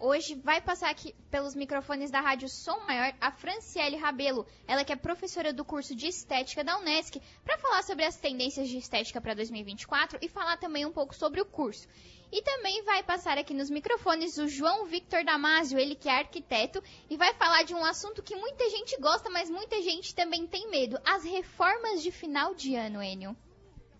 Hoje 0.00 0.36
vai 0.36 0.60
passar 0.60 0.90
aqui 0.90 1.12
pelos 1.28 1.56
microfones 1.56 2.08
da 2.08 2.20
Rádio 2.20 2.48
Som 2.48 2.78
Maior 2.86 3.12
a 3.20 3.32
Franciele 3.32 3.96
Rabelo, 3.96 4.46
ela 4.64 4.84
que 4.84 4.92
é 4.92 4.96
professora 4.96 5.52
do 5.52 5.64
curso 5.64 5.92
de 5.92 6.06
Estética 6.06 6.62
da 6.62 6.78
Unesc, 6.78 7.20
para 7.42 7.58
falar 7.58 7.82
sobre 7.82 8.04
as 8.04 8.16
tendências 8.16 8.68
de 8.68 8.78
estética 8.78 9.20
para 9.20 9.34
2024 9.34 10.20
e 10.22 10.28
falar 10.28 10.56
também 10.58 10.86
um 10.86 10.92
pouco 10.92 11.16
sobre 11.16 11.40
o 11.40 11.44
curso. 11.44 11.88
E 12.30 12.40
também 12.42 12.84
vai 12.84 13.02
passar 13.02 13.38
aqui 13.38 13.52
nos 13.52 13.70
microfones 13.70 14.38
o 14.38 14.46
João 14.46 14.86
Victor 14.86 15.24
Damasio, 15.24 15.80
ele 15.80 15.96
que 15.96 16.08
é 16.08 16.18
arquiteto, 16.18 16.80
e 17.10 17.16
vai 17.16 17.34
falar 17.34 17.64
de 17.64 17.74
um 17.74 17.84
assunto 17.84 18.22
que 18.22 18.36
muita 18.36 18.70
gente 18.70 18.96
gosta, 19.00 19.28
mas 19.28 19.50
muita 19.50 19.82
gente 19.82 20.14
também 20.14 20.46
tem 20.46 20.70
medo: 20.70 20.96
as 21.04 21.24
reformas 21.24 22.04
de 22.04 22.12
final 22.12 22.54
de 22.54 22.76
ano, 22.76 23.02
Enio. 23.02 23.36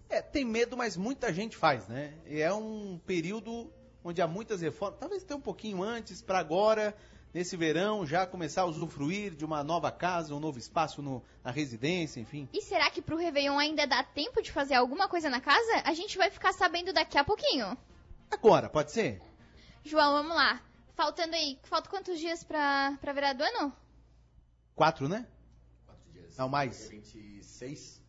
É, 0.08 0.22
tem 0.22 0.44
medo, 0.44 0.76
mas 0.76 0.96
muita 0.96 1.32
gente 1.32 1.56
faz, 1.56 1.88
né? 1.88 2.14
É 2.24 2.52
um 2.52 3.00
período 3.04 3.70
onde 4.04 4.22
há 4.22 4.26
muitas 4.26 4.60
reformas, 4.60 4.98
talvez 5.00 5.22
até 5.22 5.34
um 5.34 5.40
pouquinho 5.40 5.82
antes, 5.82 6.22
para 6.22 6.38
agora, 6.38 6.96
nesse 7.34 7.56
verão, 7.56 8.06
já 8.06 8.26
começar 8.26 8.62
a 8.62 8.66
usufruir 8.66 9.34
de 9.34 9.44
uma 9.44 9.62
nova 9.62 9.90
casa, 9.90 10.34
um 10.34 10.40
novo 10.40 10.58
espaço 10.58 11.02
no, 11.02 11.22
na 11.44 11.50
residência, 11.50 12.20
enfim. 12.20 12.48
E 12.52 12.62
será 12.62 12.90
que 12.90 13.02
pro 13.02 13.16
Réveillon 13.16 13.58
ainda 13.58 13.86
dá 13.86 14.02
tempo 14.02 14.40
de 14.42 14.50
fazer 14.52 14.74
alguma 14.74 15.08
coisa 15.08 15.28
na 15.28 15.40
casa? 15.40 15.82
A 15.84 15.92
gente 15.94 16.16
vai 16.16 16.30
ficar 16.30 16.52
sabendo 16.52 16.92
daqui 16.92 17.18
a 17.18 17.24
pouquinho. 17.24 17.76
Agora, 18.30 18.68
pode 18.68 18.92
ser? 18.92 19.20
João, 19.84 20.12
vamos 20.12 20.36
lá. 20.36 20.60
Faltando 20.94 21.34
aí, 21.34 21.58
falta 21.64 21.88
quantos 21.88 22.18
dias 22.18 22.42
pra, 22.44 22.96
pra 23.00 23.12
virar 23.12 23.32
do 23.32 23.42
ano? 23.44 23.72
Quatro, 24.74 25.08
né? 25.08 25.26
Quatro 25.86 26.10
dias. 26.12 26.36
Não, 26.36 26.48
mais. 26.48 26.88
26. 26.88 28.02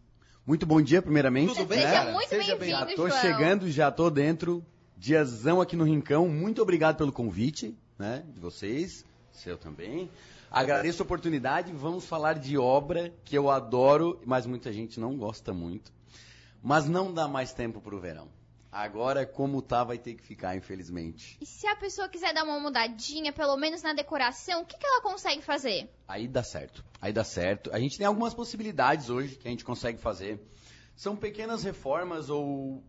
Muito 0.45 0.65
bom 0.65 0.81
dia, 0.81 1.01
primeiramente. 1.01 1.53
Tudo 1.53 1.67
bem, 1.67 1.79
Seja 1.79 1.91
cara? 1.93 2.11
muito 2.11 2.29
bem-vindo, 2.29 2.65
Já 2.65 2.85
tô 2.95 3.07
João. 3.07 3.21
chegando, 3.21 3.69
já 3.71 3.91
tô 3.91 4.09
dentro. 4.09 4.65
Diazão 4.99 5.61
aqui 5.61 5.77
no 5.77 5.85
Rincão. 5.85 6.27
Muito 6.27 6.61
obrigado 6.61 6.97
pelo 6.97 7.13
convite, 7.13 7.73
né? 7.97 8.21
De 8.33 8.39
vocês, 8.41 9.05
seu 9.31 9.57
também. 9.57 10.11
Agradeço 10.51 11.01
a 11.01 11.05
oportunidade. 11.05 11.71
Vamos 11.71 12.03
falar 12.05 12.33
de 12.33 12.57
obra 12.57 13.13
que 13.23 13.33
eu 13.37 13.49
adoro, 13.49 14.19
mas 14.25 14.45
muita 14.45 14.73
gente 14.73 14.99
não 14.99 15.15
gosta 15.15 15.53
muito. 15.53 15.89
Mas 16.61 16.89
não 16.89 17.13
dá 17.13 17.29
mais 17.29 17.53
tempo 17.53 17.79
pro 17.79 17.97
verão. 17.97 18.27
Agora, 18.69 19.25
como 19.25 19.61
tá, 19.61 19.85
vai 19.85 19.97
ter 19.97 20.15
que 20.15 20.21
ficar, 20.21 20.57
infelizmente. 20.57 21.37
E 21.39 21.45
se 21.45 21.65
a 21.65 21.77
pessoa 21.77 22.09
quiser 22.09 22.33
dar 22.33 22.43
uma 22.43 22.59
mudadinha, 22.59 23.31
pelo 23.31 23.55
menos 23.55 23.81
na 23.81 23.93
decoração, 23.93 24.63
o 24.63 24.65
que, 24.65 24.77
que 24.77 24.85
ela 24.85 25.01
consegue 25.01 25.41
fazer? 25.41 25.89
Aí 26.09 26.27
dá 26.27 26.43
certo. 26.43 26.83
Aí 27.01 27.13
dá 27.13 27.23
certo. 27.23 27.73
A 27.73 27.79
gente 27.79 27.97
tem 27.97 28.05
algumas 28.05 28.33
possibilidades 28.33 29.09
hoje 29.09 29.37
que 29.37 29.47
a 29.47 29.51
gente 29.51 29.63
consegue 29.63 29.97
fazer. 29.97 30.45
São 30.93 31.15
pequenas 31.15 31.63
reformas 31.63 32.29
ou 32.29 32.83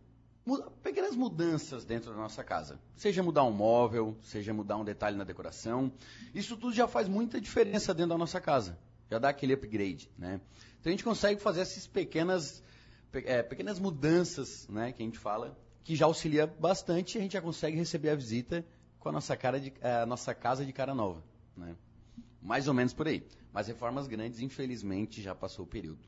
pequenas 0.82 1.14
mudanças 1.16 1.84
dentro 1.84 2.10
da 2.10 2.16
nossa 2.16 2.42
casa. 2.44 2.80
Seja 2.96 3.22
mudar 3.22 3.44
um 3.44 3.50
móvel, 3.52 4.16
seja 4.22 4.52
mudar 4.54 4.76
um 4.76 4.84
detalhe 4.84 5.16
na 5.16 5.24
decoração. 5.24 5.92
Isso 6.34 6.56
tudo 6.56 6.72
já 6.74 6.86
faz 6.88 7.08
muita 7.08 7.40
diferença 7.40 7.92
dentro 7.94 8.10
da 8.10 8.18
nossa 8.18 8.40
casa. 8.40 8.78
Já 9.10 9.18
dá 9.18 9.28
aquele 9.28 9.52
upgrade, 9.54 10.10
né? 10.16 10.40
Então 10.80 10.90
a 10.90 10.92
gente 10.92 11.04
consegue 11.04 11.40
fazer 11.40 11.60
essas 11.60 11.86
pequenas, 11.86 12.62
pe- 13.10 13.24
é, 13.26 13.42
pequenas 13.42 13.78
mudanças, 13.78 14.68
né, 14.68 14.92
que 14.92 15.02
a 15.02 15.04
gente 15.04 15.18
fala, 15.18 15.58
que 15.82 15.96
já 15.96 16.06
auxilia 16.06 16.46
bastante 16.46 17.16
e 17.16 17.18
a 17.18 17.22
gente 17.22 17.32
já 17.32 17.40
consegue 17.42 17.76
receber 17.76 18.10
a 18.10 18.14
visita 18.14 18.64
com 18.98 19.08
a 19.08 19.12
nossa, 19.12 19.36
cara 19.36 19.58
de, 19.58 19.72
a 19.82 20.06
nossa 20.06 20.34
casa 20.34 20.64
de 20.64 20.72
cara 20.72 20.94
nova, 20.94 21.22
né? 21.56 21.74
Mais 22.40 22.68
ou 22.68 22.74
menos 22.74 22.92
por 22.94 23.08
aí. 23.08 23.26
Mas 23.52 23.66
reformas 23.66 24.06
grandes, 24.06 24.40
infelizmente, 24.40 25.20
já 25.20 25.34
passou 25.34 25.64
o 25.64 25.68
período. 25.68 25.98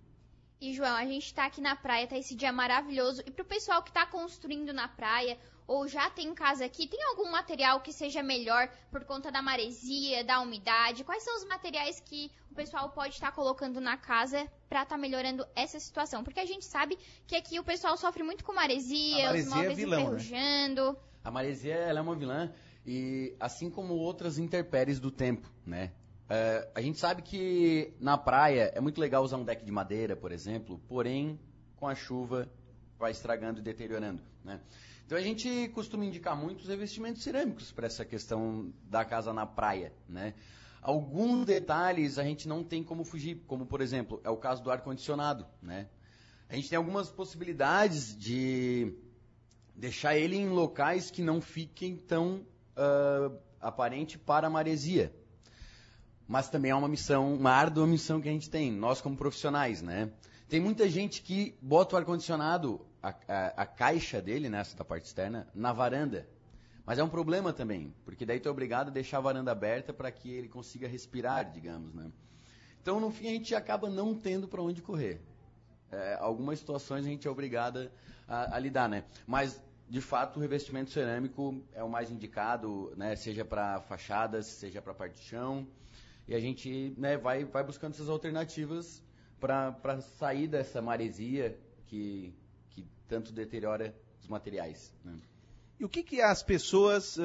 E, 0.62 0.72
João, 0.72 0.94
a 0.94 1.04
gente 1.04 1.34
tá 1.34 1.46
aqui 1.46 1.60
na 1.60 1.74
praia, 1.74 2.06
tá 2.06 2.16
esse 2.16 2.36
dia 2.36 2.52
maravilhoso. 2.52 3.20
E 3.26 3.32
pro 3.32 3.44
pessoal 3.44 3.82
que 3.82 3.90
tá 3.90 4.06
construindo 4.06 4.72
na 4.72 4.86
praia, 4.86 5.36
ou 5.66 5.88
já 5.88 6.08
tem 6.08 6.32
casa 6.32 6.64
aqui, 6.64 6.86
tem 6.86 7.02
algum 7.02 7.28
material 7.32 7.80
que 7.80 7.92
seja 7.92 8.22
melhor 8.22 8.68
por 8.88 9.04
conta 9.04 9.32
da 9.32 9.42
maresia, 9.42 10.22
da 10.22 10.38
umidade? 10.40 11.02
Quais 11.02 11.24
são 11.24 11.36
os 11.36 11.44
materiais 11.46 11.98
que 11.98 12.30
o 12.48 12.54
pessoal 12.54 12.90
pode 12.90 13.14
estar 13.14 13.32
colocando 13.32 13.80
na 13.80 13.96
casa 13.96 14.48
pra 14.68 14.84
estar 14.84 14.96
melhorando 14.96 15.44
essa 15.56 15.80
situação? 15.80 16.22
Porque 16.22 16.38
a 16.38 16.46
gente 16.46 16.64
sabe 16.64 16.96
que 17.26 17.34
aqui 17.34 17.58
o 17.58 17.64
pessoal 17.64 17.96
sofre 17.96 18.22
muito 18.22 18.44
com 18.44 18.52
maresia, 18.52 19.30
A 19.30 19.34
os 19.34 19.46
maresia 19.46 19.52
é 19.52 19.56
móveis 19.56 19.76
vilão, 19.76 19.98
né? 19.98 20.04
enferrujando. 20.04 20.96
A 21.24 21.30
maresia 21.32 21.74
ela 21.74 21.98
é 21.98 22.02
uma 22.02 22.14
vilã 22.14 22.54
e 22.86 23.34
assim 23.40 23.68
como 23.68 23.94
outras 23.94 24.38
intempéries 24.38 25.00
do 25.00 25.10
tempo, 25.10 25.50
né? 25.66 25.90
É, 26.34 26.66
a 26.74 26.80
gente 26.80 26.98
sabe 26.98 27.20
que 27.20 27.92
na 28.00 28.16
praia 28.16 28.72
é 28.74 28.80
muito 28.80 28.98
legal 28.98 29.22
usar 29.22 29.36
um 29.36 29.44
deck 29.44 29.62
de 29.62 29.70
madeira, 29.70 30.16
por 30.16 30.32
exemplo, 30.32 30.80
porém 30.88 31.38
com 31.76 31.86
a 31.86 31.94
chuva 31.94 32.50
vai 32.98 33.10
estragando 33.10 33.60
e 33.60 33.62
deteriorando, 33.62 34.22
né? 34.42 34.58
Então 35.04 35.18
a 35.18 35.20
gente 35.20 35.68
costuma 35.74 36.06
indicar 36.06 36.34
muito 36.34 36.62
os 36.62 36.68
revestimentos 36.68 37.22
cerâmicos 37.22 37.70
para 37.70 37.86
essa 37.86 38.02
questão 38.02 38.72
da 38.84 39.04
casa 39.04 39.30
na 39.30 39.44
praia, 39.44 39.92
né? 40.08 40.32
Alguns 40.80 41.44
detalhes 41.44 42.18
a 42.18 42.24
gente 42.24 42.48
não 42.48 42.64
tem 42.64 42.82
como 42.82 43.04
fugir, 43.04 43.44
como 43.46 43.66
por 43.66 43.82
exemplo 43.82 44.18
é 44.24 44.30
o 44.30 44.36
caso 44.38 44.62
do 44.62 44.70
ar 44.70 44.80
condicionado, 44.80 45.46
né? 45.60 45.86
A 46.48 46.56
gente 46.56 46.66
tem 46.66 46.78
algumas 46.78 47.10
possibilidades 47.10 48.16
de 48.16 48.96
deixar 49.74 50.16
ele 50.16 50.36
em 50.36 50.48
locais 50.48 51.10
que 51.10 51.20
não 51.20 51.42
fiquem 51.42 51.94
tão 51.94 52.46
ah, 52.74 53.30
aparente 53.60 54.18
para 54.18 54.46
a 54.46 54.50
maresia. 54.50 55.14
Mas 56.26 56.48
também 56.48 56.70
é 56.70 56.74
uma 56.74 56.88
missão, 56.88 57.34
uma 57.34 57.50
árdua 57.50 57.86
missão 57.86 58.20
que 58.20 58.28
a 58.28 58.32
gente 58.32 58.48
tem, 58.48 58.72
nós 58.72 59.00
como 59.00 59.16
profissionais, 59.16 59.82
né? 59.82 60.10
Tem 60.48 60.60
muita 60.60 60.88
gente 60.88 61.22
que 61.22 61.56
bota 61.62 61.94
o 61.94 61.98
ar-condicionado, 61.98 62.84
a, 63.02 63.14
a, 63.26 63.46
a 63.62 63.66
caixa 63.66 64.20
dele, 64.20 64.48
nessa 64.48 64.76
da 64.76 64.84
parte 64.84 65.06
externa, 65.06 65.48
na 65.54 65.72
varanda. 65.72 66.28
Mas 66.84 66.98
é 66.98 67.04
um 67.04 67.08
problema 67.08 67.52
também, 67.52 67.94
porque 68.04 68.26
daí 68.26 68.40
tu 68.40 68.48
é 68.48 68.52
obrigado 68.52 68.88
a 68.88 68.90
deixar 68.90 69.18
a 69.18 69.20
varanda 69.20 69.52
aberta 69.52 69.92
para 69.92 70.10
que 70.10 70.30
ele 70.30 70.48
consiga 70.48 70.88
respirar, 70.88 71.50
digamos, 71.50 71.94
né? 71.94 72.10
Então, 72.82 72.98
no 72.98 73.10
fim, 73.10 73.28
a 73.28 73.30
gente 73.30 73.54
acaba 73.54 73.88
não 73.88 74.14
tendo 74.14 74.48
para 74.48 74.60
onde 74.60 74.82
correr. 74.82 75.20
É, 75.90 76.16
algumas 76.20 76.58
situações 76.58 77.06
a 77.06 77.08
gente 77.08 77.28
é 77.28 77.30
obrigada 77.30 77.92
a, 78.26 78.56
a 78.56 78.58
lidar, 78.58 78.88
né? 78.88 79.04
Mas, 79.26 79.62
de 79.88 80.00
fato, 80.00 80.38
o 80.38 80.40
revestimento 80.40 80.90
cerâmico 80.90 81.62
é 81.72 81.84
o 81.84 81.88
mais 81.88 82.10
indicado, 82.10 82.92
né? 82.96 83.14
Seja 83.14 83.44
para 83.44 83.80
fachadas, 83.82 84.46
seja 84.46 84.82
para 84.82 84.92
parte 84.92 85.20
de 85.20 85.28
chão. 85.28 85.66
E 86.28 86.34
a 86.34 86.40
gente 86.40 86.94
né, 86.96 87.16
vai, 87.16 87.44
vai 87.44 87.64
buscando 87.64 87.92
essas 87.94 88.08
alternativas 88.08 89.02
para 89.40 90.00
sair 90.18 90.46
dessa 90.46 90.80
maresia 90.80 91.58
que, 91.86 92.32
que 92.70 92.86
tanto 93.08 93.32
deteriora 93.32 93.94
os 94.20 94.28
materiais. 94.28 94.94
Né? 95.04 95.14
E 95.80 95.84
o 95.84 95.88
que, 95.88 96.02
que 96.02 96.20
as 96.20 96.42
pessoas, 96.42 97.18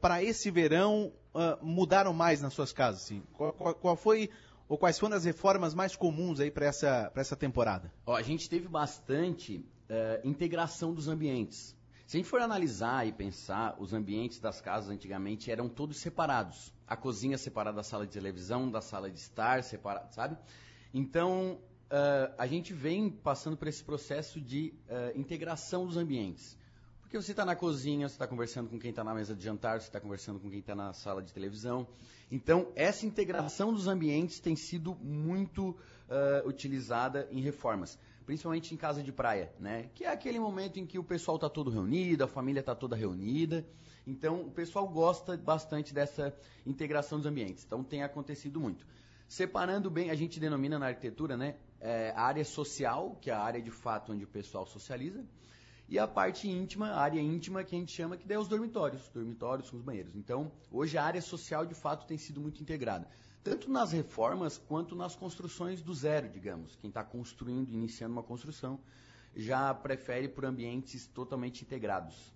para 0.00 0.22
esse 0.22 0.50
verão, 0.50 1.12
ah, 1.34 1.56
mudaram 1.62 2.12
mais 2.12 2.42
nas 2.42 2.52
suas 2.52 2.72
casas? 2.72 3.02
Assim? 3.04 3.22
Qual, 3.34 3.52
qual- 3.52 3.74
qual 3.76 3.96
foi, 3.96 4.28
ou 4.68 4.76
quais 4.76 4.98
foram 4.98 5.16
as 5.16 5.24
reformas 5.24 5.72
mais 5.72 5.94
comuns 5.94 6.40
aí 6.40 6.50
para 6.50 6.66
essa, 6.66 7.10
pra 7.12 7.20
essa 7.20 7.36
temporada? 7.36 7.92
Ó, 8.04 8.16
a 8.16 8.22
gente 8.22 8.50
teve 8.50 8.66
bastante 8.66 9.64
eh, 9.88 10.20
integração 10.24 10.92
dos 10.92 11.06
ambientes. 11.06 11.76
Se 12.06 12.16
a 12.16 12.18
gente 12.18 12.28
for 12.28 12.40
analisar 12.40 13.06
e 13.06 13.12
pensar, 13.12 13.76
os 13.78 13.92
ambientes 13.92 14.38
das 14.38 14.60
casas 14.60 14.90
antigamente 14.90 15.50
eram 15.50 15.68
todos 15.68 15.98
separados. 15.98 16.72
A 16.86 16.96
cozinha 16.96 17.38
separada 17.38 17.76
da 17.76 17.82
sala 17.82 18.06
de 18.06 18.12
televisão, 18.12 18.70
da 18.70 18.80
sala 18.80 19.10
de 19.10 19.18
estar, 19.18 19.62
separada, 19.62 20.10
sabe? 20.10 20.36
Então, 20.92 21.58
eh, 21.90 22.32
a 22.36 22.46
gente 22.46 22.74
vem 22.74 23.08
passando 23.08 23.56
por 23.56 23.68
esse 23.68 23.82
processo 23.82 24.40
de 24.40 24.74
eh, 24.88 25.12
integração 25.14 25.86
dos 25.86 25.96
ambientes. 25.96 26.58
Porque 27.00 27.16
você 27.16 27.32
está 27.32 27.44
na 27.44 27.54
cozinha, 27.54 28.08
você 28.08 28.14
está 28.14 28.26
conversando 28.26 28.70
com 28.70 28.78
quem 28.78 28.88
está 28.90 29.04
na 29.04 29.14
mesa 29.14 29.34
de 29.34 29.44
jantar, 29.44 29.78
você 29.80 29.86
está 29.86 30.00
conversando 30.00 30.40
com 30.40 30.48
quem 30.48 30.60
está 30.60 30.74
na 30.74 30.94
sala 30.94 31.22
de 31.22 31.32
televisão. 31.32 31.86
Então, 32.30 32.72
essa 32.74 33.04
integração 33.04 33.72
dos 33.72 33.86
ambientes 33.86 34.40
tem 34.40 34.56
sido 34.56 34.94
muito 34.96 35.76
eh, 36.08 36.42
utilizada 36.46 37.28
em 37.30 37.40
reformas, 37.40 37.98
principalmente 38.32 38.72
em 38.72 38.78
casa 38.78 39.02
de 39.02 39.12
praia, 39.12 39.52
né? 39.60 39.90
Que 39.94 40.04
é 40.04 40.08
aquele 40.08 40.40
momento 40.40 40.80
em 40.80 40.86
que 40.86 40.98
o 40.98 41.04
pessoal 41.04 41.36
está 41.36 41.50
todo 41.50 41.70
reunido, 41.70 42.24
a 42.24 42.26
família 42.26 42.60
está 42.60 42.74
toda 42.74 42.96
reunida. 42.96 43.62
Então, 44.06 44.40
o 44.40 44.50
pessoal 44.50 44.88
gosta 44.88 45.36
bastante 45.36 45.92
dessa 45.92 46.34
integração 46.64 47.18
dos 47.18 47.26
ambientes. 47.26 47.62
Então, 47.62 47.84
tem 47.84 48.02
acontecido 48.02 48.58
muito. 48.58 48.86
Separando 49.28 49.90
bem, 49.90 50.08
a 50.08 50.14
gente 50.14 50.40
denomina 50.40 50.78
na 50.78 50.86
arquitetura, 50.86 51.36
né? 51.36 51.56
eh, 51.82 52.14
a 52.16 52.22
área 52.22 52.44
social, 52.44 53.18
que 53.20 53.28
é 53.28 53.34
a 53.34 53.40
área 53.40 53.60
de 53.60 53.70
fato 53.70 54.12
onde 54.12 54.24
o 54.24 54.28
pessoal 54.28 54.64
socializa, 54.64 55.22
e 55.88 55.98
a 55.98 56.06
parte 56.08 56.48
íntima, 56.48 56.88
a 56.88 57.00
área 57.00 57.20
íntima 57.20 57.62
que 57.64 57.74
a 57.74 57.78
gente 57.78 57.92
chama 57.92 58.16
que 58.16 58.32
é 58.32 58.38
os 58.38 58.48
dormitórios, 58.48 59.10
dormitórios 59.10 59.68
com 59.68 59.76
os 59.76 59.82
banheiros. 59.82 60.14
Então, 60.14 60.50
hoje 60.70 60.96
a 60.96 61.04
área 61.04 61.20
social 61.20 61.66
de 61.66 61.74
fato 61.74 62.06
tem 62.06 62.16
sido 62.16 62.40
muito 62.40 62.62
integrada, 62.62 63.06
tanto 63.42 63.70
nas 63.70 63.92
reformas 63.92 64.56
quanto 64.58 64.94
nas 64.94 65.14
construções 65.16 65.82
do 65.82 65.94
zero, 65.94 66.28
digamos. 66.28 66.76
Quem 66.76 66.88
está 66.88 67.02
construindo, 67.04 67.70
iniciando 67.72 68.12
uma 68.12 68.22
construção, 68.22 68.80
já 69.34 69.72
prefere 69.74 70.28
por 70.28 70.44
ambientes 70.44 71.06
totalmente 71.06 71.62
integrados. 71.62 72.32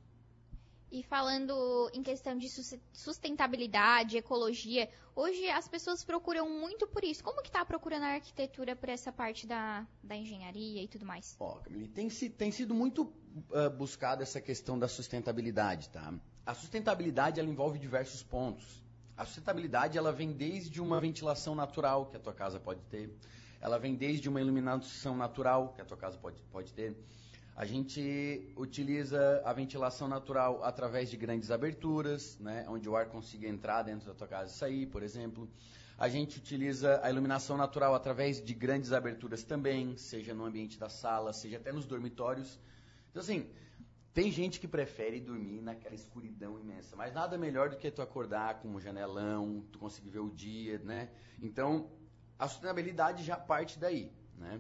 E 0.91 1.03
falando 1.03 1.91
em 1.93 2.03
questão 2.03 2.37
de 2.39 2.49
sus- 2.49 2.79
sustentabilidade, 2.93 4.17
ecologia, 4.17 4.89
hoje 5.15 5.49
as 5.51 5.69
pessoas 5.69 6.05
procuram 6.05 6.49
muito 6.49 6.87
por 6.87 7.03
isso. 7.05 7.23
Como 7.25 7.43
que 7.43 7.51
tá 7.51 7.65
procurando 7.65 8.05
a 8.05 8.15
arquitetura 8.15 8.77
por 8.77 8.89
essa 8.89 9.13
parte 9.13 9.47
da, 9.47 9.87
da 10.03 10.17
engenharia 10.17 10.83
e 10.83 10.89
tudo 10.89 11.05
mais? 11.05 11.37
Ó, 11.41 11.57
Camille, 11.57 11.89
tem, 11.89 12.09
tem 12.09 12.53
sido 12.53 12.73
muito 12.73 13.13
ah, 13.53 13.69
buscada 13.69 14.23
essa 14.23 14.41
questão 14.41 14.79
da 14.79 14.87
sustentabilidade, 14.89 15.89
tá? 15.91 16.15
a 16.47 16.55
sustentabilidade 16.55 17.41
ela 17.41 17.49
envolve 17.49 17.79
diversos 17.79 18.23
pontos. 18.23 18.86
A 19.17 19.25
sustentabilidade 19.25 19.97
ela 19.97 20.13
vem 20.13 20.31
desde 20.31 20.79
uma 20.79 21.01
ventilação 21.01 21.55
natural 21.55 22.05
que 22.07 22.19
a 22.19 22.21
tua 22.21 22.35
casa 22.35 22.61
pode 22.61 22.83
ter, 22.91 23.11
ela 23.63 23.79
vem 23.79 23.95
desde 23.95 24.29
uma 24.29 24.41
iluminação 24.43 25.17
natural 25.17 25.73
que 25.75 25.81
a 25.81 25.85
tua 25.87 25.97
casa 25.97 26.19
pode, 26.19 26.43
pode 26.53 26.75
ter. 26.75 26.95
A 27.57 27.65
gente 27.65 28.53
utiliza 28.55 29.41
a 29.43 29.55
ventilação 29.55 30.07
natural 30.07 30.63
através 30.63 31.09
de 31.09 31.17
grandes 31.17 31.51
aberturas, 31.51 32.39
né, 32.39 32.67
onde 32.69 32.87
o 32.87 32.95
ar 32.95 33.07
consiga 33.07 33.49
entrar 33.49 33.83
dentro 33.83 34.07
da 34.07 34.13
tua 34.13 34.29
casa 34.29 34.53
e 34.53 34.55
sair, 34.55 34.87
por 34.87 35.03
exemplo. 35.03 35.49
A 35.97 36.11
gente 36.11 36.37
utiliza 36.37 37.01
a 37.03 37.09
iluminação 37.09 37.57
natural 37.57 37.95
através 37.95 38.45
de 38.45 38.53
grandes 38.53 38.93
aberturas 38.93 39.43
também, 39.43 39.97
seja 39.97 40.35
no 40.35 40.45
ambiente 40.45 40.79
da 40.79 40.91
sala, 40.91 41.33
seja 41.33 41.57
até 41.57 41.73
nos 41.73 41.87
dormitórios. 41.87 42.59
Então, 43.11 43.23
assim, 43.23 43.49
tem 44.17 44.33
gente 44.33 44.59
que 44.59 44.67
prefere 44.67 45.21
dormir 45.21 45.61
naquela 45.61 45.95
escuridão 45.95 46.59
imensa, 46.59 46.97
mas 46.97 47.13
nada 47.13 47.37
melhor 47.37 47.69
do 47.69 47.77
que 47.77 47.91
tu 47.91 48.01
acordar 48.01 48.61
com 48.61 48.69
um 48.69 48.81
janelão, 48.81 49.63
tu 49.71 49.79
conseguir 49.79 50.09
ver 50.09 50.21
o 50.21 50.31
dia, 50.31 50.79
né? 50.79 51.11
Então, 51.43 51.91
a 52.39 52.49
sustentabilidade 52.49 53.23
já 53.23 53.37
parte 53.37 53.79
daí, 53.79 54.11
né? 54.39 54.59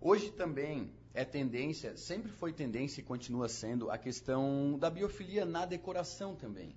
Hoje 0.00 0.30
também 0.30 0.94
é 1.12 1.26
tendência, 1.26 1.94
sempre 1.94 2.32
foi 2.32 2.54
tendência 2.54 3.02
e 3.02 3.04
continua 3.04 3.50
sendo 3.50 3.90
a 3.90 3.98
questão 3.98 4.78
da 4.78 4.88
biofilia 4.88 5.44
na 5.44 5.66
decoração 5.66 6.34
também. 6.34 6.74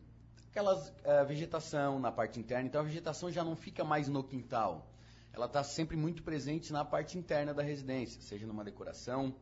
Aquela 0.51 0.75
uh, 0.75 1.25
vegetação 1.25 1.99
na 1.99 2.11
parte 2.11 2.37
interna, 2.37 2.67
então 2.67 2.81
a 2.81 2.83
vegetação 2.83 3.31
já 3.31 3.45
não 3.45 3.55
fica 3.55 3.85
mais 3.85 4.09
no 4.09 4.25
quintal. 4.25 4.91
Ela 5.31 5.45
está 5.45 5.63
sempre 5.63 5.95
muito 5.95 6.21
presente 6.21 6.73
na 6.73 6.83
parte 6.83 7.17
interna 7.17 7.53
da 7.53 7.63
residência, 7.63 8.21
seja 8.21 8.45
numa 8.45 8.65
decoração, 8.65 9.33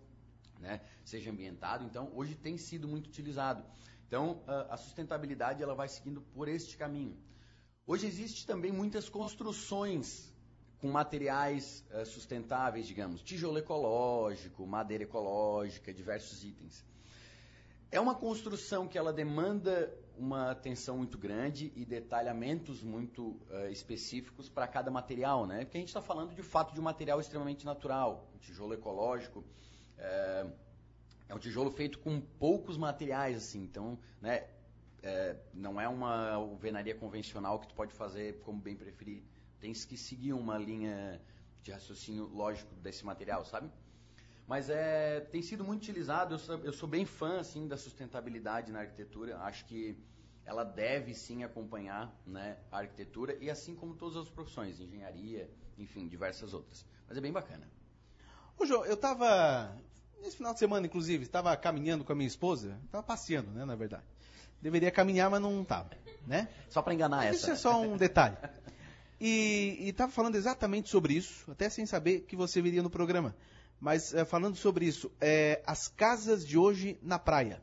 né, 0.62 0.82
seja 1.04 1.32
ambientado. 1.32 1.84
Então, 1.84 2.12
hoje 2.16 2.36
tem 2.36 2.58
sido 2.58 2.88
muito 2.88 3.08
utilizado. 3.08 3.64
Então, 4.08 4.42
a 4.70 4.78
sustentabilidade 4.78 5.64
ela 5.64 5.74
vai 5.74 5.88
seguindo 5.88 6.22
por 6.22 6.48
este 6.48 6.78
caminho. 6.78 7.18
Hoje 7.88 8.06
existe 8.08 8.46
também 8.46 8.72
muitas 8.72 9.10
construções 9.10 10.32
com 10.82 10.90
materiais 10.90 11.86
uh, 11.92 12.06
sustentáveis, 12.06 12.88
digamos, 12.88 13.22
tijolo 13.22 13.60
ecológico, 13.60 14.66
madeira 14.66 15.04
ecológica, 15.04 15.94
diversos 15.94 16.44
itens. 16.44 16.84
É 17.92 18.00
uma 18.00 18.16
construção 18.16 18.88
que 18.88 18.98
ela 18.98 19.14
demanda 19.14 19.94
uma 20.18 20.52
atenção 20.52 20.98
muito 20.98 21.18
grande 21.18 21.72
e 21.76 21.86
detalhamentos 21.86 22.82
muito 22.82 23.40
uh, 23.50 23.68
específicos 23.72 24.50
para 24.50 24.68
cada 24.68 24.90
material, 24.90 25.46
né? 25.46 25.66
Porque 25.66 25.78
a 25.78 25.82
gente 25.82 25.90
está 25.90 26.02
falando 26.02 26.34
de 26.34 26.44
fato 26.44 26.74
de 26.74 26.80
um 26.80 26.84
material 26.84 27.20
extremamente 27.20 27.66
natural, 27.66 28.32
tijolo 28.40 28.74
ecológico. 28.74 29.44
É, 30.02 30.46
é 31.30 31.36
um 31.36 31.40
tijolo 31.40 31.72
feito 31.72 32.00
com 32.00 32.20
poucos 32.20 32.78
materiais, 32.78 33.38
assim, 33.38 33.64
então, 33.64 33.98
né? 34.22 34.48
É, 35.04 35.36
não 35.52 35.82
é 35.82 35.88
uma 35.88 36.34
alvenaria 36.34 36.94
convencional 36.94 37.60
que 37.60 37.68
tu 37.68 37.74
pode 37.74 37.92
fazer 37.92 38.40
como 38.42 38.62
bem 38.62 38.76
preferir 38.76 39.24
tens 39.62 39.86
que 39.86 39.96
seguir 39.96 40.34
uma 40.34 40.58
linha 40.58 41.22
de 41.62 41.72
raciocínio 41.72 42.26
lógico 42.34 42.74
desse 42.76 43.06
material, 43.06 43.46
sabe? 43.46 43.70
Mas 44.48 44.70
é, 44.70 45.22
tem 45.22 45.42
sido 45.42 45.64
muito 45.64 45.84
utilizado, 45.84 46.34
eu 46.34 46.40
sou, 46.40 46.58
eu 46.58 46.74
sou 46.74 46.90
bem 46.90 47.06
fã 47.06 47.40
assim, 47.40 47.68
da 47.68 47.78
sustentabilidade 47.78 48.72
na 48.72 48.80
arquitetura, 48.80 49.38
acho 49.42 49.64
que 49.66 49.96
ela 50.44 50.64
deve 50.64 51.14
sim 51.14 51.44
acompanhar 51.44 52.14
né, 52.26 52.58
a 52.72 52.80
arquitetura 52.80 53.38
e 53.40 53.50
assim 53.50 53.76
como 53.76 53.94
todas 53.94 54.18
as 54.18 54.28
profissões, 54.28 54.80
engenharia, 54.80 55.50
enfim, 55.78 56.08
diversas 56.08 56.54
outras. 56.54 56.84
Mas 57.08 57.16
é 57.16 57.22
bem 57.22 57.32
bacana. 57.32 57.70
Ô 58.58 58.66
João, 58.66 58.86
eu 58.86 58.94
estava, 58.94 59.76
nesse 60.22 60.38
final 60.38 60.54
de 60.54 60.60
semana 60.60 60.86
inclusive, 60.86 61.24
estava 61.24 61.56
caminhando 61.58 62.04
com 62.04 62.12
a 62.12 62.16
minha 62.16 62.28
esposa, 62.28 62.80
estava 62.86 63.04
passeando, 63.04 63.52
né, 63.52 63.66
na 63.66 63.76
verdade. 63.76 64.04
Deveria 64.62 64.92
caminhar, 64.92 65.30
mas 65.30 65.42
não 65.42 65.62
estava, 65.62 65.90
né? 66.28 66.48
Só 66.70 66.82
para 66.82 66.94
enganar 66.94 67.18
mas 67.18 67.28
essa. 67.28 67.36
Isso 67.38 67.52
é 67.52 67.56
só 67.56 67.82
um 67.82 67.98
detalhe. 67.98 68.38
E 69.20 69.88
estava 69.88 70.12
falando 70.12 70.36
exatamente 70.36 70.90
sobre 70.90 71.14
isso, 71.14 71.52
até 71.52 71.70
sem 71.70 71.86
saber 71.86 72.22
que 72.22 72.36
você 72.36 72.60
viria 72.62 72.82
no 72.82 72.90
programa. 72.90 73.36
Mas 73.80 74.14
é, 74.14 74.26
falando 74.26 74.56
sobre 74.56 74.86
isso, 74.86 75.12
é, 75.20 75.62
as 75.66 75.88
casas 75.88 76.46
de 76.46 76.58
hoje 76.58 77.00
na 77.02 77.20
praia. 77.20 77.62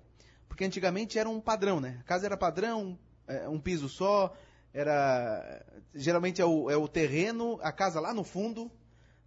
Porque 0.49 0.65
antigamente 0.65 1.19
era 1.19 1.29
um 1.29 1.41
padrão, 1.41 1.81
né? 1.81 1.99
A 2.01 2.03
casa 2.05 2.27
era 2.27 2.37
padrão, 2.37 2.99
é, 3.27 3.49
um 3.49 3.61
piso 3.61 3.89
só, 3.89 4.37
era. 4.73 5.65
Geralmente 5.95 6.41
é 6.41 6.45
o, 6.45 6.71
é 6.71 6.77
o 6.77 6.89
terreno, 6.89 7.59
a 7.63 7.73
casa 7.73 8.01
lá 8.01 8.13
no 8.13 8.25
fundo. 8.25 8.71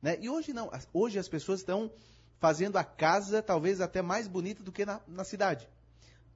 Né? 0.01 0.18
E 0.19 0.30
hoje 0.30 0.53
não. 0.53 0.71
Hoje 0.94 1.19
as 1.19 1.27
pessoas 1.27 1.59
estão 1.59 1.92
fazendo 2.39 2.77
a 2.77 2.83
casa 2.83 3.42
talvez 3.42 3.80
até 3.80 4.01
mais 4.01 4.27
bonita 4.27 4.63
do 4.63 4.71
que 4.71 4.86
na, 4.86 5.00
na 5.07 5.24
cidade. 5.24 5.69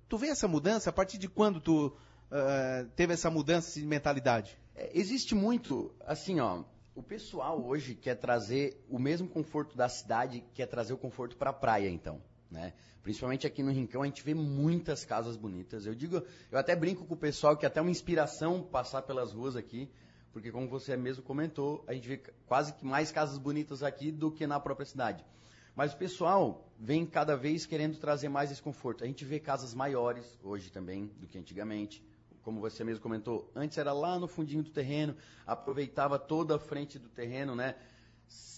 Tu 0.08 0.18
vê 0.18 0.28
essa 0.28 0.48
mudança? 0.48 0.90
A 0.92 0.94
partir 0.94 1.18
de 1.18 1.28
quando 1.28 1.60
tu 1.60 1.88
uh, 1.88 2.88
teve 2.96 3.14
essa 3.14 3.30
mudança 3.32 3.80
de 3.80 3.86
mentalidade? 3.86 4.56
É, 4.76 4.92
existe 4.94 5.34
muito, 5.34 5.92
assim, 6.06 6.40
ó, 6.40 6.64
o 6.94 7.02
pessoal 7.02 7.66
hoje 7.66 7.96
quer 7.96 8.16
trazer 8.16 8.80
o 8.88 9.00
mesmo 9.00 9.28
conforto 9.28 9.76
da 9.76 9.90
cidade, 9.90 10.44
quer 10.54 10.68
trazer 10.68 10.94
o 10.94 10.98
conforto 10.98 11.36
para 11.36 11.50
a 11.50 11.54
praia, 11.54 11.90
então, 11.90 12.22
né? 12.52 12.74
Principalmente 13.02 13.46
aqui 13.46 13.62
no 13.62 13.72
Rincão, 13.72 14.02
a 14.02 14.06
gente 14.06 14.24
vê 14.24 14.34
muitas 14.34 15.06
casas 15.06 15.36
bonitas. 15.36 15.86
Eu 15.86 15.94
digo, 15.94 16.24
eu 16.52 16.58
até 16.58 16.76
brinco 16.76 17.06
com 17.06 17.14
o 17.14 17.18
pessoal 17.18 17.56
que 17.56 17.66
é 17.66 17.68
até 17.68 17.82
uma 17.82 17.92
inspiração 17.92 18.64
passar 18.64 19.04
pelas 19.04 19.32
ruas 19.32 19.56
aqui, 19.56 19.90
porque 20.36 20.52
como 20.52 20.68
você 20.68 20.98
mesmo 20.98 21.24
comentou, 21.24 21.82
a 21.88 21.94
gente 21.94 22.10
vê 22.10 22.18
quase 22.46 22.74
que 22.74 22.86
mais 22.86 23.10
casas 23.10 23.38
bonitas 23.38 23.82
aqui 23.82 24.12
do 24.12 24.30
que 24.30 24.46
na 24.46 24.60
própria 24.60 24.86
cidade. 24.86 25.26
Mas 25.74 25.94
o 25.94 25.98
pessoal 25.98 26.70
vem 26.78 27.06
cada 27.06 27.38
vez 27.38 27.66
querendo 27.66 27.98
trazer 27.98 28.28
mais 28.28 28.52
esse 28.52 28.62
conforto. 28.62 29.02
A 29.02 29.08
gente 29.08 29.24
vê 29.24 29.40
casas 29.40 29.74
maiores 29.74 30.38
hoje 30.44 30.70
também 30.70 31.06
do 31.22 31.26
que 31.26 31.38
antigamente 31.38 32.04
como 32.44 32.60
você 32.60 32.84
mesmo 32.84 33.02
comentou, 33.02 33.50
antes 33.56 33.78
era 33.78 33.94
lá 33.94 34.20
no 34.20 34.28
fundinho 34.28 34.62
do 34.62 34.70
terreno, 34.70 35.16
aproveitava 35.48 36.20
toda 36.20 36.58
a 36.58 36.60
frente 36.60 37.00
do 37.00 37.08
terreno, 37.08 37.56
né? 37.56 37.74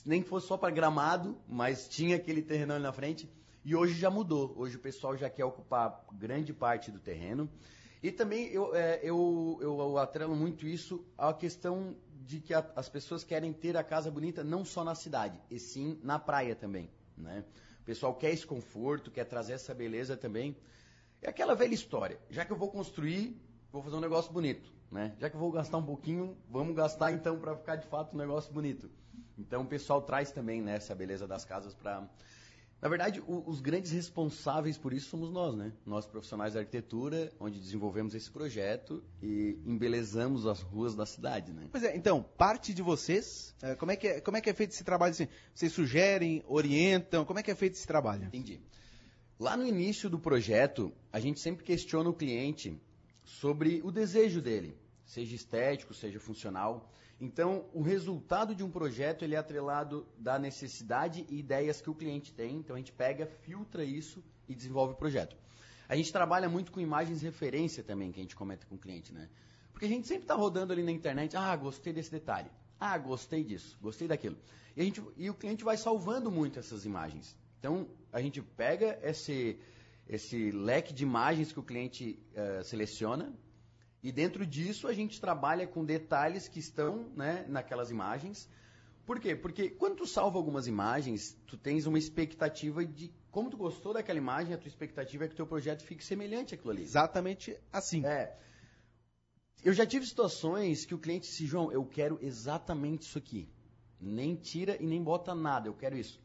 Nem 0.03 0.23
fosse 0.23 0.47
só 0.47 0.57
para 0.57 0.73
gramado, 0.73 1.37
mas 1.47 1.87
tinha 1.87 2.15
aquele 2.15 2.41
terreno 2.41 2.73
ali 2.73 2.83
na 2.83 2.91
frente. 2.91 3.29
E 3.63 3.75
hoje 3.75 3.93
já 3.93 4.09
mudou. 4.09 4.53
Hoje 4.57 4.77
o 4.77 4.79
pessoal 4.79 5.15
já 5.15 5.29
quer 5.29 5.45
ocupar 5.45 6.03
grande 6.11 6.53
parte 6.53 6.91
do 6.91 6.99
terreno. 6.99 7.47
E 8.07 8.11
também 8.13 8.47
eu, 8.53 8.73
é, 8.73 9.01
eu, 9.03 9.59
eu 9.59 9.97
atrelo 9.97 10.33
muito 10.33 10.65
isso 10.65 11.05
à 11.17 11.33
questão 11.33 11.93
de 12.21 12.39
que 12.39 12.53
a, 12.53 12.65
as 12.73 12.87
pessoas 12.87 13.21
querem 13.21 13.51
ter 13.51 13.75
a 13.75 13.83
casa 13.83 14.09
bonita 14.09 14.45
não 14.45 14.63
só 14.63 14.81
na 14.81 14.95
cidade, 14.95 15.37
e 15.51 15.59
sim 15.59 15.99
na 16.01 16.17
praia 16.17 16.55
também. 16.55 16.89
Né? 17.17 17.43
O 17.81 17.83
pessoal 17.83 18.15
quer 18.15 18.31
esse 18.31 18.47
conforto, 18.47 19.11
quer 19.11 19.25
trazer 19.25 19.51
essa 19.51 19.73
beleza 19.73 20.15
também. 20.15 20.55
É 21.21 21.27
aquela 21.29 21.53
velha 21.53 21.73
história. 21.73 22.17
Já 22.29 22.45
que 22.45 22.53
eu 22.53 22.55
vou 22.55 22.71
construir, 22.71 23.37
vou 23.73 23.83
fazer 23.83 23.97
um 23.97 23.99
negócio 23.99 24.31
bonito, 24.31 24.71
né? 24.89 25.13
Já 25.19 25.29
que 25.29 25.35
eu 25.35 25.39
vou 25.41 25.51
gastar 25.51 25.75
um 25.75 25.85
pouquinho, 25.85 26.37
vamos 26.49 26.77
gastar 26.77 27.11
então 27.11 27.37
para 27.37 27.57
ficar 27.57 27.75
de 27.75 27.87
fato 27.87 28.13
um 28.13 28.17
negócio 28.17 28.53
bonito. 28.53 28.89
Então 29.37 29.63
o 29.63 29.67
pessoal 29.67 30.01
traz 30.01 30.31
também 30.31 30.61
né, 30.61 30.77
essa 30.77 30.95
beleza 30.95 31.27
das 31.27 31.43
casas 31.43 31.75
para. 31.75 32.07
Na 32.79 32.89
verdade, 32.89 33.19
o, 33.27 33.43
os 33.49 33.59
grandes 33.59 33.91
responsáveis 33.91 34.77
por 34.77 34.93
isso 34.93 35.09
somos 35.09 35.31
nós, 35.31 35.55
né? 35.55 35.73
Nós 35.85 36.05
profissionais 36.05 36.53
da 36.53 36.59
arquitetura, 36.59 37.31
onde 37.39 37.59
desenvolvemos 37.59 38.13
esse 38.13 38.29
projeto 38.29 39.03
e 39.21 39.59
embelezamos 39.65 40.45
as 40.45 40.61
ruas 40.61 40.95
da 40.95 41.05
cidade, 41.05 41.51
né? 41.51 41.67
Pois 41.71 41.83
é, 41.83 41.95
então, 41.95 42.23
parte 42.37 42.73
de 42.73 42.83
vocês, 42.83 43.55
é, 43.63 43.75
como 43.75 43.91
é 43.91 43.95
que 43.95 44.07
é, 44.07 44.21
como 44.21 44.37
é, 44.37 44.41
que 44.41 44.49
é 44.49 44.53
feito 44.53 44.71
esse 44.71 44.83
trabalho 44.83 45.11
assim? 45.11 45.27
Vocês 45.55 45.71
sugerem, 45.71 46.43
orientam, 46.47 47.25
como 47.25 47.39
é 47.39 47.43
que 47.43 47.49
é 47.49 47.55
feito 47.55 47.73
esse 47.73 47.87
trabalho? 47.87 48.25
Entendi. 48.25 48.61
Lá 49.39 49.57
no 49.57 49.65
início 49.65 50.07
do 50.09 50.19
projeto, 50.19 50.93
a 51.11 51.19
gente 51.19 51.39
sempre 51.39 51.63
questiona 51.63 52.09
o 52.09 52.13
cliente 52.13 52.79
sobre 53.23 53.81
o 53.83 53.91
desejo 53.91 54.39
dele, 54.39 54.77
seja 55.03 55.35
estético, 55.35 55.95
seja 55.95 56.19
funcional. 56.19 56.91
Então, 57.19 57.65
o 57.73 57.81
resultado 57.81 58.53
de 58.53 58.63
um 58.63 58.69
projeto 58.69 59.23
ele 59.23 59.33
é 59.33 59.37
atrelado 59.37 60.07
da 60.17 60.37
necessidade 60.37 61.25
e 61.29 61.39
ideias 61.39 61.81
que 61.81 61.89
o 61.89 61.95
cliente 61.95 62.31
tem. 62.31 62.55
Então, 62.57 62.75
a 62.75 62.79
gente 62.79 62.91
pega, 62.91 63.25
filtra 63.25 63.83
isso 63.83 64.23
e 64.47 64.53
desenvolve 64.53 64.93
o 64.93 64.97
projeto. 64.97 65.35
A 65.89 65.95
gente 65.95 66.11
trabalha 66.11 66.47
muito 66.47 66.71
com 66.71 66.79
imagens 66.79 67.21
referência 67.21 67.83
também, 67.83 68.11
que 68.11 68.19
a 68.19 68.23
gente 68.23 68.35
comenta 68.35 68.65
com 68.67 68.75
o 68.75 68.77
cliente, 68.77 69.13
né? 69.13 69.29
Porque 69.71 69.85
a 69.85 69.89
gente 69.89 70.07
sempre 70.07 70.23
está 70.23 70.35
rodando 70.35 70.73
ali 70.73 70.83
na 70.83 70.91
internet, 70.91 71.35
ah, 71.37 71.55
gostei 71.55 71.93
desse 71.93 72.11
detalhe, 72.11 72.49
ah, 72.79 72.97
gostei 72.97 73.43
disso, 73.43 73.77
gostei 73.81 74.07
daquilo. 74.07 74.37
E, 74.75 74.81
a 74.81 74.83
gente, 74.83 75.01
e 75.15 75.29
o 75.29 75.33
cliente 75.33 75.63
vai 75.63 75.77
salvando 75.77 76.29
muito 76.29 76.59
essas 76.59 76.85
imagens. 76.85 77.35
Então, 77.59 77.87
a 78.11 78.21
gente 78.21 78.41
pega 78.41 78.99
esse, 79.01 79.59
esse 80.07 80.51
leque 80.51 80.93
de 80.93 81.03
imagens 81.03 81.51
que 81.51 81.59
o 81.59 81.63
cliente 81.63 82.19
uh, 82.33 82.63
seleciona. 82.63 83.33
E 84.07 84.11
dentro 84.13 84.45
disso 84.45 84.87
a 84.87 84.93
gente 84.93 85.19
trabalha 85.19 85.67
com 85.67 85.83
detalhes 85.83 86.47
que 86.47 86.59
estão 86.59 87.09
né, 87.13 87.43
naquelas 87.49 87.91
imagens. 87.91 88.49
Por 89.05 89.19
quê? 89.19 89.35
Porque 89.35 89.69
quando 89.69 89.97
tu 89.97 90.07
salva 90.07 90.37
algumas 90.37 90.65
imagens, 90.65 91.37
tu 91.45 91.57
tens 91.57 91.85
uma 91.85 91.97
expectativa 91.97 92.85
de 92.85 93.13
como 93.29 93.49
tu 93.49 93.57
gostou 93.57 93.93
daquela 93.93 94.17
imagem, 94.17 94.53
a 94.53 94.57
tua 94.57 94.69
expectativa 94.69 95.25
é 95.25 95.27
que 95.27 95.33
o 95.33 95.35
teu 95.35 95.45
projeto 95.45 95.83
fique 95.83 96.05
semelhante 96.05 96.55
àquilo 96.55 96.71
ali. 96.71 96.83
Exatamente 96.83 97.59
assim. 97.69 98.05
É. 98.05 98.33
Eu 99.61 99.73
já 99.73 99.85
tive 99.85 100.05
situações 100.05 100.85
que 100.85 100.95
o 100.95 100.97
cliente 100.97 101.27
disse, 101.27 101.45
João, 101.45 101.69
eu 101.69 101.83
quero 101.83 102.17
exatamente 102.21 103.01
isso 103.01 103.17
aqui. 103.17 103.49
Nem 103.99 104.35
tira 104.35 104.81
e 104.81 104.87
nem 104.87 105.03
bota 105.03 105.35
nada, 105.35 105.67
eu 105.67 105.73
quero 105.73 105.97
isso. 105.97 106.17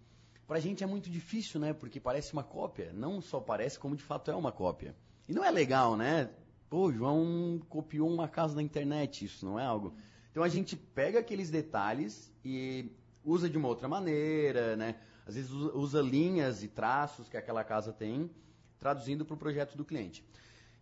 Para 0.47 0.59
a 0.59 0.61
gente 0.61 0.85
é 0.85 0.87
muito 0.87 1.11
difícil, 1.11 1.59
né? 1.59 1.73
Porque 1.73 1.99
parece 1.99 2.33
uma 2.33 2.45
cópia. 2.45 2.93
Não 2.93 3.21
só 3.21 3.41
parece, 3.41 3.77
como 3.77 3.97
de 3.97 4.05
fato 4.05 4.31
é 4.31 4.37
uma 4.37 4.53
cópia. 4.53 4.95
E 5.29 5.35
não 5.35 5.43
é 5.43 5.51
legal, 5.51 5.97
né? 5.97 6.31
Pô, 6.73 6.91
João 6.91 7.61
copiou 7.69 8.09
uma 8.09 8.27
casa 8.27 8.55
na 8.55 8.63
internet, 8.63 9.27
isso 9.27 9.45
não 9.45 9.61
é 9.61 9.67
algo. 9.67 9.95
Então 10.31 10.43
a 10.43 10.49
gente 10.49 10.75
pega 10.75 11.19
aqueles 11.19 11.51
detalhes 11.51 12.33
e 12.43 12.91
usa 13.23 13.47
de 13.47 13.59
uma 13.59 13.69
outra 13.69 13.87
maneira, 13.89 14.75
né? 14.75 14.97
Às 15.27 15.35
vezes 15.35 15.51
usa, 15.51 15.77
usa 15.77 16.01
linhas 16.01 16.63
e 16.63 16.69
traços 16.69 17.29
que 17.29 17.37
aquela 17.37 17.63
casa 17.63 17.93
tem, 17.93 18.31
traduzindo 18.79 19.23
para 19.23 19.35
o 19.35 19.37
projeto 19.37 19.77
do 19.77 19.85
cliente. 19.85 20.25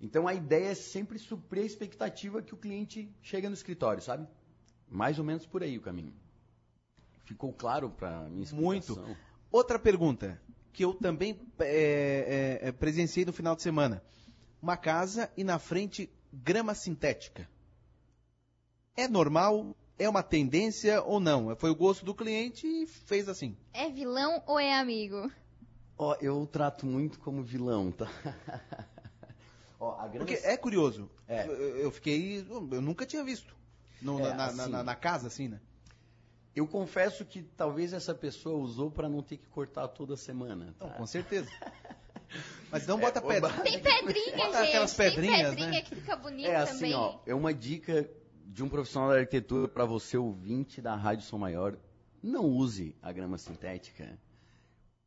Então 0.01 0.29
a 0.29 0.33
ideia 0.33 0.69
é 0.69 0.75
sempre 0.77 1.19
suprir 1.19 1.65
a 1.65 1.67
expectativa 1.67 2.41
que 2.41 2.55
o 2.55 2.57
cliente 2.57 3.13
chega 3.21 3.49
no 3.49 3.55
escritório, 3.57 4.01
sabe? 4.01 4.29
Mais 4.89 5.19
ou 5.19 5.25
menos 5.25 5.45
por 5.45 5.61
aí 5.61 5.77
o 5.77 5.81
caminho. 5.83 6.15
Ficou 7.25 7.53
claro 7.53 7.91
para 7.91 8.29
mim? 8.29 8.47
Muito. 8.53 8.97
Outra 9.51 9.77
pergunta 9.77 10.41
que 10.73 10.85
eu 10.85 10.95
também 10.95 11.37
é, 11.59 12.61
é, 12.63 12.69
é, 12.69 12.71
presenciei 12.71 13.25
no 13.25 13.33
final 13.33 13.57
de 13.57 13.63
semana. 13.63 14.01
Uma 14.63 14.77
casa 14.77 15.31
e 15.37 15.45
na 15.45 15.59
frente 15.59 16.11
grama 16.33 16.75
sintética. 16.75 17.49
É 18.97 19.09
normal? 19.09 19.75
É 19.99 20.09
uma 20.09 20.23
tendência 20.23 21.03
ou 21.03 21.21
não? 21.21 21.55
Foi 21.57 21.71
o 21.71 21.75
gosto 21.75 22.05
do 22.05 22.15
cliente 22.15 22.67
e 22.67 22.87
fez 22.87 23.29
assim. 23.29 23.57
É 23.73 23.89
vilão 23.89 24.43
ou 24.47 24.59
é 24.59 24.79
amigo? 24.79 25.31
Ó, 25.97 26.17
eu 26.21 26.47
trato 26.47 26.87
muito 26.87 27.19
como 27.19 27.43
vilão, 27.43 27.93
tá? 27.93 28.07
Ó, 29.79 29.95
grama... 30.09 30.27
Porque 30.27 30.35
é 30.47 30.57
curioso. 30.57 31.11
É. 31.27 31.47
Eu, 31.47 31.53
eu, 31.79 31.91
fiquei. 31.91 32.47
Eu 32.49 32.81
nunca 32.81 33.07
tinha 33.07 33.25
visto. 33.25 33.55
No, 34.01 34.19
é, 34.21 34.35
na, 34.35 34.47
assim, 34.47 34.71
na, 34.71 34.83
na, 34.83 34.95
casa, 34.95 35.27
assim, 35.27 35.49
né? 35.49 35.61
Eu 36.55 36.67
confesso 36.67 37.25
que 37.25 37.43
talvez 37.43 37.93
essa 37.93 38.15
pessoa 38.15 38.59
usou 38.59 38.91
para 38.91 39.09
não 39.09 39.23
ter 39.23 39.37
que 39.37 39.47
cortar 39.49 39.89
toda 39.89 40.17
semana. 40.17 40.75
Tá? 40.79 40.87
Não, 40.87 40.95
com 40.95 41.07
certeza. 41.07 41.51
Mas 42.71 42.87
não 42.87 42.99
bota 42.99 43.19
é, 43.19 43.23
pedra. 43.23 43.51
Tem 43.63 43.81
pedrinha, 43.81 44.37
bota 44.37 44.59
gente. 44.59 44.69
aquelas 44.69 44.95
pedrinhas, 44.95 45.37
Tem 45.37 45.47
pedrinha 45.49 45.71
né? 45.71 45.83
que 45.83 45.95
fica 45.97 46.17
bonita 46.17 46.49
é, 46.49 46.57
assim, 46.57 46.75
também. 46.75 46.95
Ó, 46.95 47.19
é 47.27 47.35
uma 47.35 47.53
dica 47.53 48.09
de 48.47 48.63
um 48.63 48.69
profissional 48.69 49.11
da 49.11 49.17
arquitetura 49.17 49.69
para 49.69 49.85
você 49.85 50.17
ouvinte 50.17 50.81
da 50.81 50.95
Rádio 50.95 51.25
Som 51.25 51.39
Maior. 51.39 51.77
Não 52.23 52.45
use 52.45 52.95
a 53.03 53.13
grama 53.13 53.39
sintética. 53.39 54.19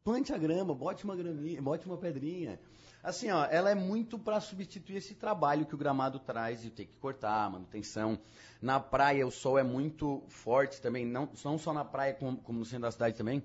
Plante 0.04 0.34
a 0.34 0.38
grama, 0.38 0.76
bote 0.76 1.06
uma 1.06 1.16
graminha, 1.16 1.62
bote 1.62 1.86
uma 1.86 1.98
pedrinha. 1.98 2.60
Assim, 3.02 3.30
ó, 3.32 3.46
ela 3.46 3.70
é 3.70 3.76
muito 3.76 4.18
para 4.18 4.40
substituir 4.40 4.96
esse 4.96 5.14
trabalho 5.14 5.66
que 5.66 5.76
o 5.76 5.78
gramado 5.78 6.20
traz 6.20 6.62
de 6.62 6.70
ter 6.70 6.86
que 6.86 6.96
cortar, 6.96 7.50
manutenção. 7.50 8.18
Na 8.62 8.80
praia 8.80 9.28
o 9.28 9.32
sol 9.32 9.60
é 9.60 9.64
muito 9.64 10.24
forte 10.28 10.82
também, 10.82 11.06
não, 11.06 11.30
não 11.44 11.58
só 11.58 11.74
na 11.74 11.84
praia 11.84 12.14
como, 12.14 12.38
como 12.38 12.60
no 12.60 12.66
centro 12.66 12.84
da 12.84 12.92
cidade 12.92 13.18
também, 13.18 13.44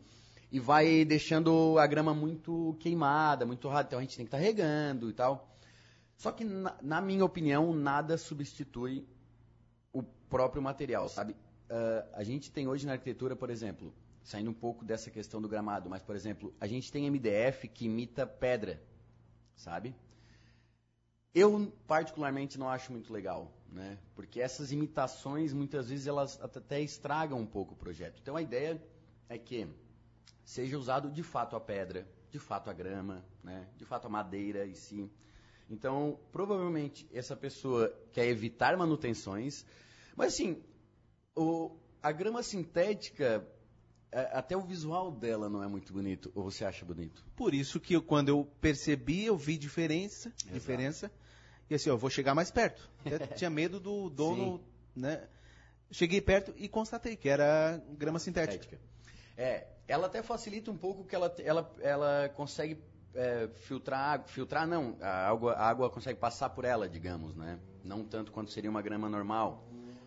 e 0.51 0.59
vai 0.59 1.05
deixando 1.05 1.79
a 1.79 1.87
grama 1.87 2.15
muito 2.15 2.77
queimada, 2.81 3.45
muito 3.45 3.69
rara, 3.69 3.87
então 3.87 3.99
a 3.99 4.03
gente 4.03 4.17
tem 4.17 4.25
que 4.25 4.29
estar 4.29 4.39
tá 4.39 4.43
regando 4.43 5.11
e 5.11 5.13
tal. 5.13 5.57
Só 6.17 6.33
que, 6.33 6.45
na, 6.45 6.77
na, 6.83 7.01
minha 7.01 7.25
opinião, 7.25 7.73
nada 7.73 8.19
substitui 8.19 9.07
o 9.93 10.03
próprio 10.03 10.61
material, 10.61 11.09
sabe? 11.09 11.33
Uh, 11.33 12.09
a 12.13 12.25
gente 12.25 12.51
tem 12.51 12.67
hoje 12.67 12.87
na 12.87 12.93
arquitetura, 12.93 13.37
por 13.37 13.51
exemplo, 13.51 13.95
saindo 14.23 14.51
um 14.51 14.55
pouco 14.55 14.85
dessa 14.85 15.11
questão 15.11 15.41
do 15.41 15.49
gramado, 15.49 15.89
mas, 15.89 16.03
por 16.03 16.17
exemplo, 16.17 16.53
a 16.61 16.67
gente 16.67 16.91
tem 16.91 17.09
MDF 17.09 17.69
que 17.69 17.85
imita 17.85 18.27
pedra 18.27 18.83
sabe? 19.59 19.95
Eu, 21.35 21.71
particularmente, 21.87 22.59
não 22.59 22.69
acho 22.69 22.91
muito 22.93 23.13
legal, 23.13 23.53
né? 23.71 23.99
Porque 24.15 24.41
essas 24.41 24.73
imitações, 24.73 25.53
muitas 25.53 25.89
vezes, 25.91 26.07
elas 26.07 26.41
até 26.41 26.81
estragam 26.81 27.39
um 27.39 27.47
pouco 27.47 27.75
o 27.75 27.77
projeto. 27.77 28.19
Então, 28.23 28.37
a 28.37 28.43
ideia 28.43 28.83
é 29.29 29.37
que 29.37 29.69
seja 30.49 30.79
usado 30.79 31.11
de 31.11 31.23
fato 31.23 31.55
a 31.57 31.61
pedra, 31.61 32.09
de 32.31 32.39
fato 32.39 32.71
a 32.71 32.73
grama, 32.73 33.23
né? 33.45 33.69
De 33.77 33.85
fato 33.85 34.07
a 34.07 34.09
madeira 34.09 34.67
em 34.67 34.75
si. 34.75 35.11
Então, 35.69 36.19
provavelmente, 36.33 37.07
essa 37.13 37.37
pessoa 37.37 37.95
quer 38.13 38.27
evitar 38.29 38.75
manutenções, 38.75 39.67
mas, 40.17 40.33
assim, 40.33 40.63
o, 41.37 41.77
a 42.03 42.11
grama 42.11 42.43
sintética 42.43 43.47
é, 44.11 44.21
até 44.33 44.57
o 44.57 44.63
visual 44.63 45.13
dela 45.13 45.51
não 45.51 45.63
é 45.63 45.69
muito 45.69 45.93
bonito, 45.93 46.33
ou 46.35 46.45
você 46.45 46.65
acha 46.65 46.83
bonito? 46.83 47.23
Por 47.37 47.53
isso 47.53 47.79
que 47.79 47.93
eu, 47.93 48.03
quando 48.03 48.31
eu 48.31 48.51
percebi, 48.59 49.27
eu 49.27 49.37
vi 49.37 49.59
diferença, 49.59 50.31
Exato. 50.31 50.55
diferença, 50.55 51.13
e 51.69 51.75
assim, 51.75 51.91
eu 51.91 51.99
vou 51.99 52.09
chegar 52.09 52.35
mais 52.35 52.51
perto. 52.51 52.91
Eu 53.05 53.19
tinha 53.37 53.51
medo 53.51 53.79
do 53.79 54.09
dono, 54.09 54.65
né? 54.97 55.29
Cheguei 55.91 56.23
perto 56.23 56.55
e 56.57 56.71
constatei 56.71 57.17
que 57.17 57.29
era 57.29 57.77
grama 57.99 58.19
sintética. 58.19 58.79
É, 59.39 59.69
ela 59.87 60.09
até 60.09 60.21
facilita 60.21 60.69
um 60.69 60.77
pouco 60.77 61.05
que 61.05 61.15
ela, 61.15 61.33
ela, 61.39 61.75
ela 61.81 62.29
consegue 62.31 62.77
é, 63.15 63.49
filtrar, 63.55 64.25
filtrar 64.27 64.67
não, 64.67 64.97
a 65.01 65.29
água, 65.29 65.53
a 65.53 65.69
água 65.69 65.89
consegue 65.89 66.19
passar 66.19 66.51
por 66.51 66.65
ela, 66.65 66.89
digamos, 66.89 67.37
né? 67.37 67.59
Não 67.85 68.05
tanto 68.05 68.33
quanto 68.33 68.51
seria 68.51 68.69
uma 68.69 68.83
grama 68.83 69.09
normal. 69.09 69.65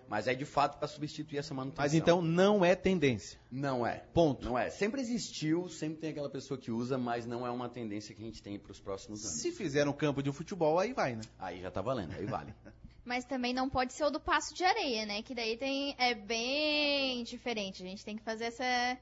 Mas 0.07 0.27
é 0.27 0.33
de 0.33 0.43
fato 0.43 0.77
para 0.77 0.89
substituir 0.89 1.38
essa 1.38 1.53
manutenção. 1.53 1.85
Mas 1.85 1.93
então 1.93 2.21
não 2.21 2.65
é 2.65 2.75
tendência. 2.75 3.39
Não 3.50 3.88
é. 3.88 4.03
Ponto. 4.13 4.45
Não 4.45 4.59
é. 4.59 4.69
Sempre 4.69 5.00
existiu, 5.00 5.69
sempre 5.69 6.00
tem 6.00 6.09
aquela 6.09 6.29
pessoa 6.29 6.57
que 6.57 6.69
usa, 6.69 6.97
mas 6.97 7.25
não 7.25 7.47
é 7.47 7.50
uma 7.50 7.69
tendência 7.69 8.13
que 8.13 8.21
a 8.21 8.25
gente 8.25 8.43
tem 8.43 8.59
para 8.59 8.73
os 8.73 8.79
próximos 8.81 9.23
anos. 9.23 9.39
Se 9.39 9.53
fizer 9.53 9.88
um 9.88 9.93
campo 9.93 10.21
de 10.21 10.29
futebol, 10.33 10.77
aí 10.77 10.91
vai, 10.91 11.15
né? 11.15 11.21
Aí 11.39 11.61
já 11.61 11.71
tá 11.71 11.81
valendo, 11.81 12.13
aí 12.13 12.25
vale. 12.25 12.53
mas 13.05 13.23
também 13.23 13.53
não 13.53 13.69
pode 13.69 13.93
ser 13.93 14.03
o 14.03 14.09
do 14.09 14.19
passo 14.19 14.53
de 14.53 14.65
areia, 14.65 15.05
né? 15.05 15.21
Que 15.21 15.33
daí 15.33 15.57
tem 15.57 15.95
é 15.97 16.13
bem 16.13 17.23
diferente. 17.23 17.81
A 17.81 17.85
gente 17.85 18.03
tem 18.03 18.17
que 18.17 18.23
fazer 18.23 18.45
essa 18.45 18.97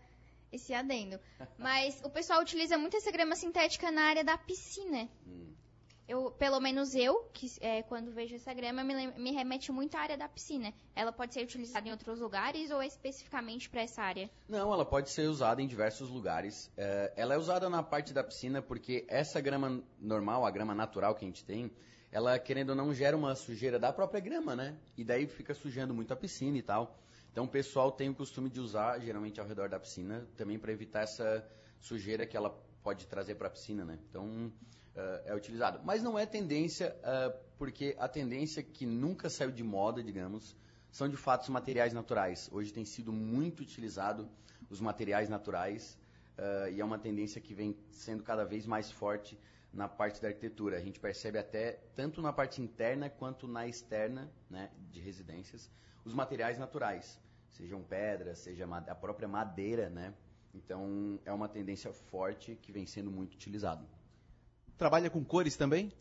esse 0.51 0.73
adendo. 0.73 1.19
Mas 1.57 2.01
o 2.03 2.09
pessoal 2.09 2.41
utiliza 2.41 2.77
muito 2.77 2.97
essa 2.97 3.11
grama 3.11 3.35
sintética 3.35 3.91
na 3.91 4.03
área 4.03 4.23
da 4.23 4.37
piscina. 4.37 5.09
Hum 5.25 5.49
eu, 6.09 6.31
pelo 6.31 6.59
menos 6.59 6.95
eu, 6.95 7.29
que 7.31 7.47
é, 7.61 7.83
quando 7.83 8.11
vejo 8.11 8.33
essa 8.33 8.51
grama, 8.51 8.83
me, 8.83 9.11
me, 9.11 9.31
remete 9.31 9.71
muito 9.71 9.95
à 9.95 9.99
área 9.99 10.17
da 10.17 10.27
piscina. 10.27 10.73
Ela 10.95 11.11
pode 11.11 11.35
ser 11.35 11.43
utilizada 11.43 11.87
em 11.87 11.91
outros 11.91 12.19
lugares 12.19 12.71
ou 12.71 12.81
é 12.81 12.87
especificamente 12.87 13.69
para 13.69 13.83
essa 13.83 14.01
área? 14.01 14.27
Não, 14.47 14.73
ela 14.73 14.83
pode 14.83 15.11
ser 15.11 15.29
usada 15.29 15.61
em 15.61 15.67
diversos 15.67 16.09
lugares. 16.09 16.71
É, 16.75 17.13
ela 17.15 17.35
é 17.35 17.37
usada 17.37 17.69
na 17.69 17.83
parte 17.83 18.11
da 18.11 18.23
piscina 18.23 18.59
porque 18.59 19.05
essa 19.07 19.39
grama 19.39 19.83
normal, 19.99 20.47
a 20.47 20.49
grama 20.49 20.73
natural 20.73 21.13
que 21.13 21.23
a 21.23 21.27
gente 21.27 21.45
tem, 21.45 21.71
ela, 22.11 22.39
querendo 22.39 22.71
ou 22.71 22.75
não, 22.75 22.91
gera 22.91 23.15
uma 23.15 23.35
sujeira 23.35 23.77
da 23.77 23.93
própria 23.93 24.19
grama, 24.19 24.55
né? 24.55 24.75
E 24.97 25.03
daí 25.03 25.27
fica 25.27 25.53
sujando 25.53 25.93
muito 25.93 26.11
a 26.11 26.15
piscina 26.15 26.57
e 26.57 26.63
tal. 26.63 26.97
Então 27.31 27.45
o 27.45 27.47
pessoal 27.47 27.91
tem 27.91 28.09
o 28.09 28.15
costume 28.15 28.49
de 28.49 28.59
usar, 28.59 28.99
geralmente 28.99 29.39
ao 29.39 29.47
redor 29.47 29.69
da 29.69 29.79
piscina, 29.79 30.27
também 30.35 30.57
para 30.57 30.71
evitar 30.71 31.01
essa 31.01 31.47
sujeira 31.79 32.25
que 32.25 32.35
ela 32.35 32.49
pode 32.83 33.07
trazer 33.07 33.35
para 33.35 33.47
a 33.47 33.51
piscina, 33.51 33.85
né? 33.85 33.99
Então 34.09 34.51
uh, 34.95 35.21
é 35.25 35.35
utilizado. 35.35 35.79
Mas 35.83 36.01
não 36.01 36.17
é 36.17 36.25
tendência, 36.25 36.95
uh, 36.99 37.37
porque 37.57 37.95
a 37.99 38.07
tendência 38.07 38.63
que 38.63 38.85
nunca 38.85 39.29
saiu 39.29 39.51
de 39.51 39.63
moda, 39.63 40.03
digamos, 40.03 40.55
são 40.91 41.07
de 41.07 41.17
fato 41.17 41.43
os 41.43 41.49
materiais 41.49 41.93
naturais. 41.93 42.49
Hoje 42.51 42.73
tem 42.73 42.85
sido 42.85 43.11
muito 43.11 43.61
utilizado 43.61 44.29
os 44.69 44.81
materiais 44.81 45.29
naturais 45.29 45.97
uh, 46.37 46.69
e 46.71 46.81
é 46.81 46.85
uma 46.85 46.97
tendência 46.97 47.39
que 47.39 47.53
vem 47.53 47.77
sendo 47.91 48.23
cada 48.23 48.43
vez 48.43 48.65
mais 48.65 48.91
forte 48.91 49.37
na 49.71 49.87
parte 49.87 50.21
da 50.21 50.29
arquitetura. 50.29 50.77
A 50.77 50.81
gente 50.81 50.99
percebe 50.99 51.37
até, 51.37 51.73
tanto 51.95 52.21
na 52.21 52.33
parte 52.33 52.61
interna 52.61 53.09
quanto 53.09 53.47
na 53.47 53.67
externa 53.67 54.31
né, 54.49 54.71
de 54.91 54.99
residências, 54.99 55.69
os 56.09 56.15
materiais 56.15 56.57
naturais, 56.57 57.19
sejam 57.51 57.81
pedras, 57.81 58.39
seja 58.39 58.65
a 58.65 58.95
própria 58.95 59.27
madeira, 59.27 59.89
né? 59.89 60.13
Então, 60.53 61.19
é 61.23 61.31
uma 61.31 61.47
tendência 61.47 61.93
forte 61.93 62.57
que 62.61 62.71
vem 62.71 62.85
sendo 62.85 63.11
muito 63.11 63.35
utilizado. 63.35 63.85
Trabalha 64.77 65.09
com 65.09 65.23
cores 65.23 65.55
também? 65.55 65.93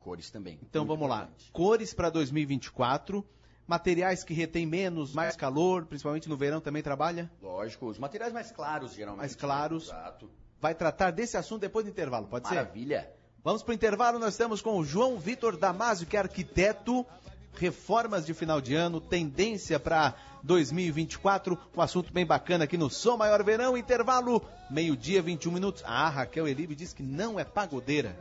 Cores 0.00 0.30
também. 0.30 0.58
Então 0.62 0.84
vamos 0.84 1.06
importante. 1.06 1.46
lá. 1.46 1.52
Cores 1.52 1.94
para 1.94 2.10
2024. 2.10 3.24
Materiais 3.64 4.24
que 4.24 4.34
retêm 4.34 4.66
menos, 4.66 5.14
mais 5.14 5.36
calor, 5.36 5.86
principalmente 5.86 6.28
no 6.28 6.36
verão 6.36 6.60
também 6.60 6.82
trabalha? 6.82 7.30
Lógico, 7.40 7.86
os 7.86 7.98
materiais 7.98 8.32
mais 8.32 8.50
claros, 8.50 8.92
geralmente. 8.92 9.20
Mais 9.20 9.36
claros. 9.36 9.88
Né? 9.88 9.94
Exato. 9.94 10.30
Vai 10.60 10.74
tratar 10.74 11.12
desse 11.12 11.36
assunto 11.36 11.60
depois 11.60 11.84
do 11.84 11.90
intervalo, 11.90 12.26
pode 12.26 12.44
Maravilha. 12.44 12.72
ser? 12.72 13.06
Maravilha. 13.06 13.22
Vamos 13.44 13.62
para 13.62 13.72
o 13.72 13.74
intervalo, 13.74 14.18
nós 14.18 14.34
estamos 14.34 14.60
com 14.60 14.76
o 14.78 14.84
João 14.84 15.18
Vitor 15.18 15.56
Damasio, 15.56 16.06
que 16.06 16.16
é 16.16 16.20
arquiteto, 16.20 17.06
reformas 17.54 18.26
de 18.26 18.34
final 18.34 18.60
de 18.60 18.74
ano, 18.74 19.00
tendência 19.00 19.78
para 19.78 20.14
2024, 20.42 21.58
um 21.76 21.80
assunto 21.80 22.12
bem 22.12 22.26
bacana 22.26 22.64
aqui 22.64 22.76
no 22.76 22.90
Som 22.90 23.16
Maior 23.16 23.42
Verão, 23.44 23.76
intervalo, 23.76 24.42
meio-dia, 24.70 25.22
21 25.22 25.52
minutos. 25.52 25.82
Ah, 25.86 26.08
Raquel 26.08 26.48
Elibe 26.48 26.74
diz 26.74 26.92
que 26.92 27.02
não 27.02 27.38
é 27.38 27.44
pagodeira. 27.44 28.16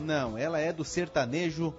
Não, 0.00 0.36
ela 0.36 0.58
é 0.58 0.72
do 0.72 0.84
sertanejo, 0.84 1.74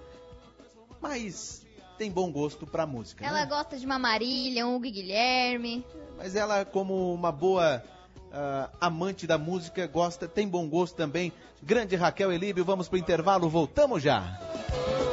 mas 1.00 1.64
tem 1.96 2.10
bom 2.10 2.30
gosto 2.32 2.66
pra 2.66 2.86
música. 2.86 3.24
Ela 3.24 3.40
né? 3.40 3.46
gosta 3.46 3.78
de 3.78 3.84
uma 3.84 3.98
Marília, 3.98 4.66
um 4.66 4.76
Hugo 4.76 4.90
Guilherme. 4.90 5.84
Mas 6.16 6.34
ela, 6.34 6.64
como 6.64 7.12
uma 7.12 7.30
boa 7.30 7.82
uh, 8.28 8.76
amante 8.80 9.26
da 9.26 9.38
música, 9.38 9.86
gosta, 9.86 10.26
tem 10.26 10.48
bom 10.48 10.68
gosto 10.68 10.96
também. 10.96 11.32
Grande 11.62 11.94
Raquel 11.96 12.32
Elíbio, 12.32 12.64
vamos 12.64 12.88
pro 12.88 12.98
intervalo, 12.98 13.48
voltamos 13.48 14.02
já. 14.02 14.22
Transformando 14.22 15.07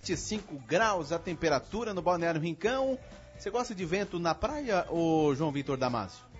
25 0.00 0.58
graus 0.66 1.12
a 1.12 1.18
temperatura 1.18 1.92
no 1.92 2.02
Balneário 2.02 2.40
Rincão. 2.40 2.98
Você 3.38 3.50
gosta 3.50 3.74
de 3.74 3.84
vento 3.84 4.18
na 4.18 4.34
praia, 4.34 4.86
ou 4.88 5.34
João 5.34 5.52
Vitor 5.52 5.76
Damasio? 5.76 6.30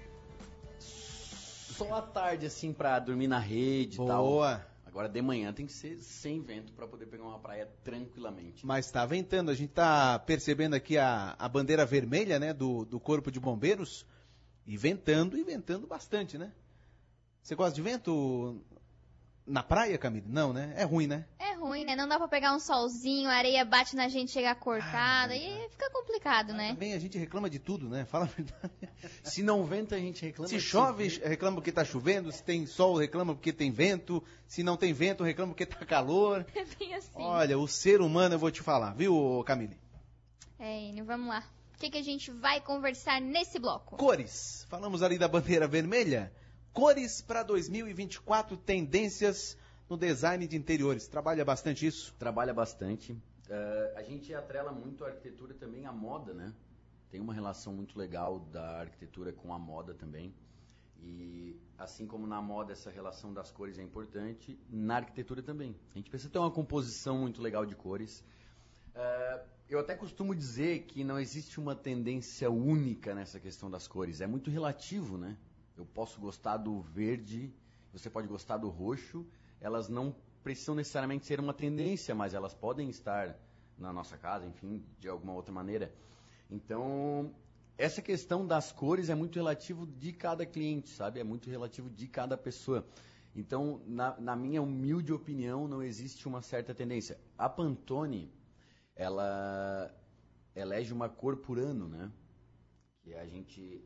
só 1.81 1.95
à 1.95 2.03
tarde, 2.03 2.45
assim, 2.45 2.75
pra 2.75 2.99
dormir 2.99 3.27
na 3.27 3.39
rede 3.39 3.95
e 3.95 4.07
tal. 4.07 4.27
Boa. 4.27 4.67
Agora 4.85 5.09
de 5.09 5.23
manhã 5.23 5.51
tem 5.53 5.65
que 5.65 5.73
ser 5.73 5.97
sem 5.99 6.43
vento 6.43 6.73
pra 6.75 6.87
poder 6.87 7.07
pegar 7.07 7.23
uma 7.23 7.39
praia 7.39 7.67
tranquilamente. 7.83 8.67
Mas 8.67 8.91
tá 8.91 9.07
ventando, 9.07 9.51
a 9.51 9.55
gente 9.55 9.73
tá 9.73 10.19
percebendo 10.19 10.75
aqui 10.75 10.99
a, 10.99 11.35
a 11.39 11.49
bandeira 11.49 11.87
vermelha, 11.87 12.39
né, 12.39 12.53
do, 12.53 12.85
do 12.85 13.01
Corpo 13.01 13.31
de 13.31 13.41
Bombeiros, 13.41 14.05
e 14.67 14.77
ventando, 14.77 15.39
e 15.39 15.45
ventando 15.45 15.87
bastante, 15.87 16.37
né? 16.37 16.53
Você 17.41 17.55
gosta 17.55 17.75
de 17.75 17.81
vento 17.81 18.61
na 19.51 19.63
praia, 19.63 19.99
Camille? 19.99 20.27
Não, 20.29 20.53
né? 20.53 20.73
É 20.77 20.85
ruim, 20.85 21.07
né? 21.07 21.25
É 21.39 21.55
ruim, 21.55 21.85
né? 21.85 21.95
Não 21.97 22.09
dá 22.09 22.17
pra 22.19 22.29
pegar 22.29 22.55
um 22.55 22.61
solzinho, 22.61 23.29
a 23.29 23.35
areia 23.35 23.65
bate 23.65 23.95
na 23.97 24.09
gente, 24.09 24.31
chega 24.31 24.55
cortada, 24.55 25.33
Ah, 25.33 25.37
e 25.37 25.69
fica 25.71 25.91
complicado, 25.91 26.53
né? 26.53 26.69
Também 26.71 26.95
a 26.95 26.99
gente 26.99 27.19
reclama 27.19 27.51
de 27.51 27.59
tudo, 27.59 27.89
né? 27.89 28.05
Fala 28.05 28.25
a 28.25 28.29
verdade. 28.29 28.73
Se 29.23 29.43
não 29.43 29.65
venta, 29.65 29.97
a 29.97 29.99
gente 29.99 30.25
reclama. 30.25 30.49
Se 30.49 30.61
chove, 30.61 31.09
reclama 31.23 31.57
porque 31.57 31.73
tá 31.73 31.85
chovendo. 31.85 32.33
Se 32.33 32.43
tem 32.43 32.65
sol, 32.67 32.97
reclama 32.97 33.35
porque 33.35 33.53
tem 33.53 33.71
vento. 33.71 34.23
Se 34.47 34.63
não 34.63 34.77
tem 34.77 34.93
vento, 34.93 35.23
reclama 35.25 35.53
porque 35.53 35.67
tá 35.67 35.85
calor. 35.85 36.47
É 36.55 36.65
bem 36.79 36.95
assim. 36.95 37.11
Olha, 37.15 37.59
o 37.59 37.67
ser 37.67 38.01
humano, 38.01 38.35
eu 38.35 38.39
vou 38.39 38.51
te 38.51 38.61
falar, 38.63 38.95
viu, 38.95 39.43
Camille? 39.47 39.77
É, 40.59 40.89
Enio, 40.89 41.05
vamos 41.05 41.29
lá. 41.29 41.43
O 41.75 41.79
que, 41.79 41.89
que 41.91 41.99
a 41.99 42.03
gente 42.03 42.31
vai 42.31 42.61
conversar 42.61 43.21
nesse 43.21 43.59
bloco? 43.59 43.97
Cores. 43.97 44.67
Falamos 44.69 45.03
ali 45.03 45.17
da 45.19 45.27
bandeira 45.27 45.67
vermelha. 45.67 46.31
Cores 46.73 47.21
para 47.21 47.43
2024, 47.43 48.57
tendências 48.57 49.57
no 49.89 49.97
design 49.97 50.47
de 50.47 50.57
interiores. 50.57 51.09
Trabalha 51.09 51.45
bastante 51.45 51.85
isso? 51.85 52.15
Trabalha 52.17 52.55
bastante. 52.55 53.17
Eh, 53.49 53.95
a 53.97 54.03
gente 54.03 54.33
atrela 54.33 54.71
muito 54.71 55.05
a 55.05 55.09
arquitetura 55.09 55.53
também 55.53 55.85
à 55.85 55.93
moda, 55.93 56.33
né? 56.33 56.55
Tem 57.11 57.21
uma 57.21 57.35
relação 57.35 57.73
muito 57.73 57.99
legal 57.99 58.39
da 58.53 58.83
arquitetura 58.83 59.33
com 59.33 59.53
a 59.53 59.59
moda 59.59 59.95
também. 59.95 60.33
E 61.03 61.57
assim 61.77 62.07
como 62.07 62.25
na 62.25 62.41
moda 62.41 62.73
essa 62.73 62.89
relação 62.89 63.35
das 63.35 63.51
cores 63.51 63.77
é 63.77 63.83
importante, 63.83 64.57
na 64.71 64.97
arquitetura 64.97 65.43
também. 65.43 65.75
A 65.93 65.99
gente 65.99 66.09
precisa 66.09 66.31
ter 66.31 66.39
uma 66.39 66.53
composição 66.53 67.19
muito 67.19 67.43
legal 67.43 67.67
de 67.67 67.75
cores. 67.75 68.23
Eh, 68.95 69.43
eu 69.69 69.81
até 69.81 69.97
costumo 69.97 70.37
dizer 70.37 70.85
que 70.85 71.03
não 71.03 71.19
existe 71.19 71.59
uma 71.59 71.75
tendência 71.75 72.49
única 72.49 73.13
nessa 73.13 73.41
questão 73.41 73.69
das 73.69 73.89
cores. 73.89 74.21
É 74.21 74.27
muito 74.29 74.51
relativo, 74.51 75.19
né? 75.19 75.37
Eu 75.81 75.87
posso 75.87 76.21
gostar 76.21 76.59
do 76.59 76.83
verde, 76.83 77.51
você 77.91 78.11
pode 78.11 78.29
gostar 78.29 78.59
do 78.59 78.69
roxo. 78.69 79.27
Elas 79.63 79.89
não 79.89 80.15
precisam 80.43 80.75
necessariamente 80.75 81.25
ser 81.25 81.41
uma 81.41 81.55
tendência, 81.55 82.15
mas 82.15 82.35
elas 82.35 82.53
podem 82.53 82.91
estar 82.91 83.35
na 83.79 83.91
nossa 83.91 84.19
casa, 84.19 84.47
enfim, 84.47 84.85
de 84.99 85.09
alguma 85.09 85.33
outra 85.33 85.55
maneira. 85.55 85.91
Então, 86.51 87.35
essa 87.79 88.03
questão 88.03 88.47
das 88.47 88.71
cores 88.71 89.09
é 89.09 89.15
muito 89.15 89.37
relativo 89.37 89.87
de 89.87 90.13
cada 90.13 90.45
cliente, 90.45 90.91
sabe? 90.91 91.19
É 91.19 91.25
muito 91.25 91.49
relativo 91.49 91.89
de 91.89 92.07
cada 92.07 92.37
pessoa. 92.37 92.87
Então, 93.35 93.81
na, 93.87 94.21
na 94.21 94.37
minha 94.37 94.61
humilde 94.61 95.15
opinião, 95.15 95.67
não 95.67 95.83
existe 95.83 96.29
uma 96.29 96.43
certa 96.43 96.75
tendência. 96.75 97.19
A 97.39 97.49
Pantone, 97.49 98.31
ela 98.95 99.91
elege 100.55 100.93
uma 100.93 101.09
cor 101.09 101.39
por 101.39 101.59
ano, 101.59 101.89
né? 101.89 102.13
Que 103.03 103.15
a 103.15 103.25
gente 103.25 103.83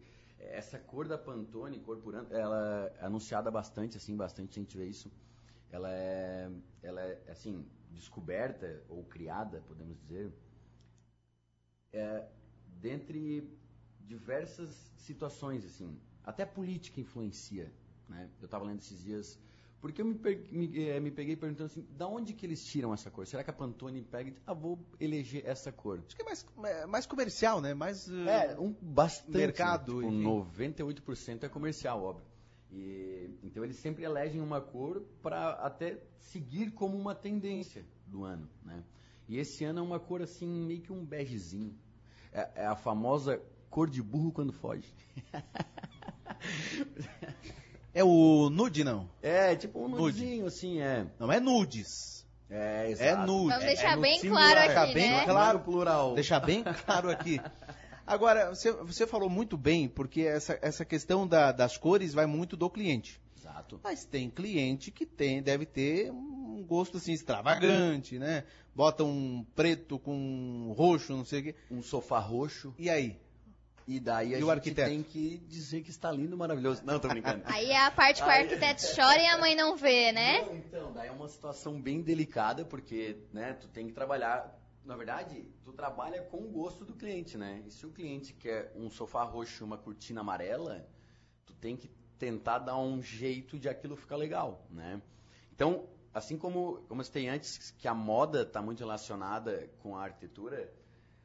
essa 0.50 0.78
cor 0.78 1.06
da 1.08 1.18
Pantone, 1.18 1.78
cor 1.80 2.00
ela 2.30 2.92
é 2.98 3.04
anunciada 3.04 3.50
bastante, 3.50 3.96
assim, 3.96 4.16
bastante 4.16 4.60
gente 4.60 4.76
vê 4.76 4.86
isso. 4.86 5.10
Ela 5.70 5.90
é, 5.90 6.50
ela 6.82 7.00
é 7.00 7.30
assim, 7.30 7.66
descoberta 7.90 8.82
ou 8.88 9.04
criada, 9.04 9.62
podemos 9.66 9.98
dizer, 9.98 10.32
é, 11.92 12.28
dentre 12.80 13.48
diversas 14.00 14.92
situações, 14.96 15.64
assim. 15.64 16.00
Até 16.22 16.44
política 16.44 17.00
influencia, 17.00 17.72
né? 18.08 18.30
Eu 18.40 18.46
estava 18.46 18.64
lendo 18.64 18.80
esses 18.80 19.02
dias 19.02 19.38
porque 19.84 20.00
eu 20.00 20.06
me, 20.06 20.18
me, 20.50 20.88
eh, 20.88 20.98
me 20.98 21.10
peguei 21.10 21.36
perguntando 21.36 21.66
assim, 21.66 21.86
da 21.90 22.08
onde 22.08 22.32
que 22.32 22.46
eles 22.46 22.64
tiram 22.64 22.94
essa 22.94 23.10
cor? 23.10 23.26
Será 23.26 23.44
que 23.44 23.50
a 23.50 23.52
Pantone 23.52 24.00
pega 24.00 24.30
e 24.30 24.32
diz, 24.32 24.40
ah, 24.46 24.54
vou 24.54 24.78
eleger 24.98 25.42
essa 25.44 25.70
cor? 25.70 26.02
Acho 26.06 26.16
que 26.16 26.22
é 26.22 26.24
mais, 26.24 26.46
é 26.64 26.86
mais 26.86 27.04
comercial, 27.04 27.60
né? 27.60 27.74
Mais, 27.74 28.08
eh, 28.08 28.54
É, 28.54 28.58
um 28.58 28.74
bastante. 28.80 29.36
mercado, 29.36 30.00
Né? 30.00 30.08
Tipo, 30.08 30.22
98% 30.22 31.44
é 31.44 31.50
comercial, 31.50 32.02
óbvio. 32.02 32.24
E, 32.72 33.28
então 33.42 33.62
eles 33.62 33.76
sempre 33.76 34.04
elegem 34.04 34.40
uma 34.40 34.58
cor 34.58 35.02
para 35.22 35.50
até 35.50 35.98
seguir 36.18 36.70
como 36.70 36.96
uma 36.96 37.14
tendência 37.14 37.84
do 38.06 38.24
ano, 38.24 38.48
né? 38.64 38.82
E 39.28 39.36
esse 39.36 39.66
ano 39.66 39.80
é 39.80 39.82
uma 39.82 40.00
cor 40.00 40.22
assim, 40.22 40.48
meio 40.48 40.80
que 40.80 40.94
um 40.94 41.04
begezinho. 41.04 41.78
É, 42.32 42.62
é 42.62 42.66
a 42.66 42.74
famosa 42.74 43.38
cor 43.68 43.90
de 43.90 44.02
burro 44.02 44.32
quando 44.32 44.50
foge. 44.50 44.90
É 47.94 48.02
o 48.02 48.50
nude, 48.50 48.82
não? 48.84 49.08
É, 49.22 49.54
tipo 49.54 49.78
um 49.78 49.88
Nude. 49.88 50.02
nudezinho, 50.20 50.46
assim, 50.46 50.80
é. 50.80 51.06
Não 51.18 51.30
é 51.30 51.38
nudes. 51.40 52.26
É, 52.50 52.86
É 52.86 52.90
exato. 52.90 53.26
nude. 53.26 53.48
Vamos 53.50 53.64
É- 53.64 53.66
deixar 53.68 53.92
é 53.92 53.96
no 53.96 54.02
bem 54.02 54.18
singular. 54.20 54.50
claro 54.52 54.66
Deixar 54.66 54.82
aqui, 54.82 54.94
bem 54.94 55.10
né? 55.10 55.24
claro. 55.24 55.60
Plural. 55.60 56.14
Deixar 56.14 56.40
bem 56.40 56.64
claro 56.84 57.10
aqui. 57.10 57.40
Agora, 58.06 58.54
você, 58.54 58.70
você 58.72 59.06
falou 59.06 59.30
muito 59.30 59.56
bem, 59.56 59.88
porque 59.88 60.22
essa, 60.22 60.58
essa 60.60 60.84
questão 60.84 61.26
da- 61.26 61.52
das 61.52 61.76
cores 61.78 62.12
vai 62.12 62.26
muito 62.26 62.56
do 62.56 62.68
cliente. 62.68 63.20
Exato. 63.38 63.80
Mas 63.82 64.04
tem 64.04 64.28
cliente 64.28 64.90
que 64.90 65.06
tem, 65.06 65.42
deve 65.42 65.64
ter 65.64 66.10
um 66.10 66.62
gosto 66.66 66.96
assim 66.98 67.12
extravagante, 67.12 68.18
né? 68.18 68.44
Bota 68.74 69.04
um 69.04 69.44
preto 69.54 69.98
com 69.98 70.14
um 70.14 70.72
roxo, 70.72 71.14
não 71.16 71.24
sei 71.24 71.40
o 71.40 71.42
quê. 71.44 71.54
Um 71.70 71.82
sofá 71.82 72.18
roxo. 72.18 72.74
E 72.78 72.90
aí? 72.90 73.18
E 73.86 74.00
daí 74.00 74.34
a 74.34 74.38
E 74.38 74.42
o 74.42 74.46
gente 74.46 74.50
arquiteto? 74.50 74.88
tem 74.90 75.02
que 75.02 75.38
dizer 75.46 75.82
que 75.82 75.90
está 75.90 76.10
lindo, 76.10 76.36
maravilhoso. 76.36 76.82
Não, 76.84 76.98
tô 76.98 77.08
brincando. 77.08 77.42
Aí 77.46 77.70
é 77.70 77.84
a 77.84 77.90
parte 77.90 78.22
que 78.22 78.28
o 78.28 78.30
arquiteto 78.32 78.82
chora 78.94 79.20
e 79.20 79.26
a 79.26 79.36
mãe 79.38 79.54
não 79.54 79.76
vê, 79.76 80.10
né? 80.10 80.40
Não, 80.40 80.56
então, 80.56 80.92
daí 80.92 81.08
é 81.08 81.12
uma 81.12 81.28
situação 81.28 81.80
bem 81.80 82.00
delicada, 82.00 82.64
porque, 82.64 83.18
né, 83.32 83.52
tu 83.52 83.68
tem 83.68 83.86
que 83.86 83.92
trabalhar, 83.92 84.58
na 84.86 84.96
verdade, 84.96 85.46
tu 85.64 85.72
trabalha 85.72 86.22
com 86.22 86.38
o 86.38 86.48
gosto 86.50 86.84
do 86.84 86.94
cliente, 86.94 87.36
né? 87.36 87.62
E 87.66 87.70
se 87.70 87.84
o 87.84 87.90
cliente 87.90 88.32
quer 88.32 88.72
um 88.74 88.88
sofá 88.88 89.22
roxo 89.22 89.62
e 89.62 89.66
uma 89.66 89.76
cortina 89.76 90.22
amarela, 90.22 90.86
tu 91.44 91.52
tem 91.54 91.76
que 91.76 91.88
tentar 92.18 92.60
dar 92.60 92.78
um 92.78 93.02
jeito 93.02 93.58
de 93.58 93.68
aquilo 93.68 93.96
ficar 93.96 94.16
legal, 94.16 94.66
né? 94.70 95.02
Então, 95.54 95.86
assim 96.14 96.38
como, 96.38 96.82
como 96.88 97.02
eu 97.02 97.04
citei 97.04 97.28
antes, 97.28 97.70
que 97.72 97.86
a 97.86 97.92
moda 97.94 98.42
está 98.42 98.62
muito 98.62 98.78
relacionada 98.78 99.68
com 99.82 99.94
a 99.94 100.04
arquitetura, 100.04 100.72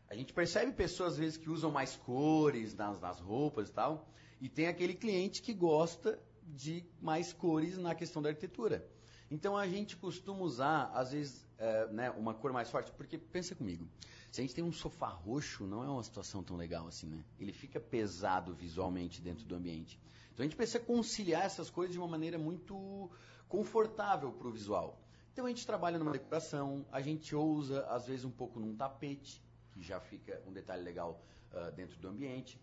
a 0.10 0.16
gente 0.16 0.34
percebe 0.34 0.72
pessoas, 0.72 1.14
às 1.14 1.20
vezes, 1.20 1.38
que 1.38 1.50
usam 1.50 1.70
mais 1.70 1.96
cores 1.96 2.76
nas, 2.76 3.00
nas 3.00 3.20
roupas 3.20 3.70
e 3.70 3.72
tal, 3.72 4.08
e 4.42 4.50
tem 4.50 4.68
aquele 4.68 4.96
cliente 4.96 5.42
que 5.42 5.54
gosta 5.54 6.20
de 6.44 6.84
mais 7.00 7.32
cores 7.32 7.78
na 7.78 7.94
questão 7.94 8.22
da 8.22 8.30
arquitetura. 8.30 8.90
Então, 9.30 9.56
a 9.56 9.68
gente 9.68 9.96
costuma 9.96 10.42
usar, 10.42 10.92
às 10.96 11.12
vezes, 11.12 11.48
é, 11.60 11.88
né, 11.90 12.10
uma 12.12 12.34
cor 12.34 12.52
mais 12.52 12.72
forte, 12.72 12.92
porque, 12.94 13.20
pensa 13.20 13.54
comigo, 13.54 13.88
se 14.32 14.42
a 14.42 14.44
gente 14.44 14.56
tem 14.56 14.64
um 14.64 14.72
sofá 14.72 15.10
roxo, 15.10 15.68
não 15.68 15.84
é 15.84 15.88
uma 15.88 16.02
situação 16.02 16.44
tão 16.44 16.58
legal 16.58 16.88
assim, 16.88 17.08
né? 17.08 17.24
Ele 17.40 17.54
fica 17.54 17.80
pesado 17.80 18.54
visualmente 18.56 19.22
dentro 19.22 19.46
do 19.46 19.56
ambiente. 19.56 20.00
Então, 20.34 20.44
a 20.44 20.48
gente 20.48 20.56
precisa 20.56 20.80
conciliar 20.80 21.44
essas 21.44 21.70
coisas 21.70 21.94
de 21.94 22.00
uma 22.00 22.08
maneira 22.08 22.40
muito 22.40 23.12
confortável 23.48 24.32
para 24.32 24.48
o 24.48 24.52
visual. 24.52 25.00
Então, 25.32 25.46
a 25.46 25.50
gente 25.50 25.66
trabalha 25.68 26.00
numa 26.00 26.12
decoração, 26.12 26.84
a 26.92 27.00
gente 27.00 27.36
ousa, 27.36 27.86
às 27.86 28.08
vezes, 28.08 28.26
um 28.26 28.32
pouco 28.32 28.60
num 28.60 28.76
tapete, 28.76 29.44
que 29.80 29.88
já 29.88 30.00
fica 30.00 30.42
um 30.46 30.52
detalhe 30.52 30.84
legal 30.84 31.22
ah, 31.54 31.72
dentro 31.72 31.98
do 32.00 32.08
ambiente. 32.08 32.60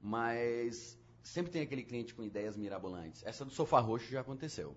Mas 0.00 0.98
sempre 1.22 1.50
tem 1.50 1.62
aquele 1.62 1.82
cliente 1.82 2.14
com 2.14 2.22
ideias 2.22 2.56
mirabolantes. 2.56 3.24
Essa 3.24 3.44
do 3.44 3.50
sofá 3.50 3.80
roxo 3.80 4.10
já 4.10 4.20
aconteceu. 4.20 4.76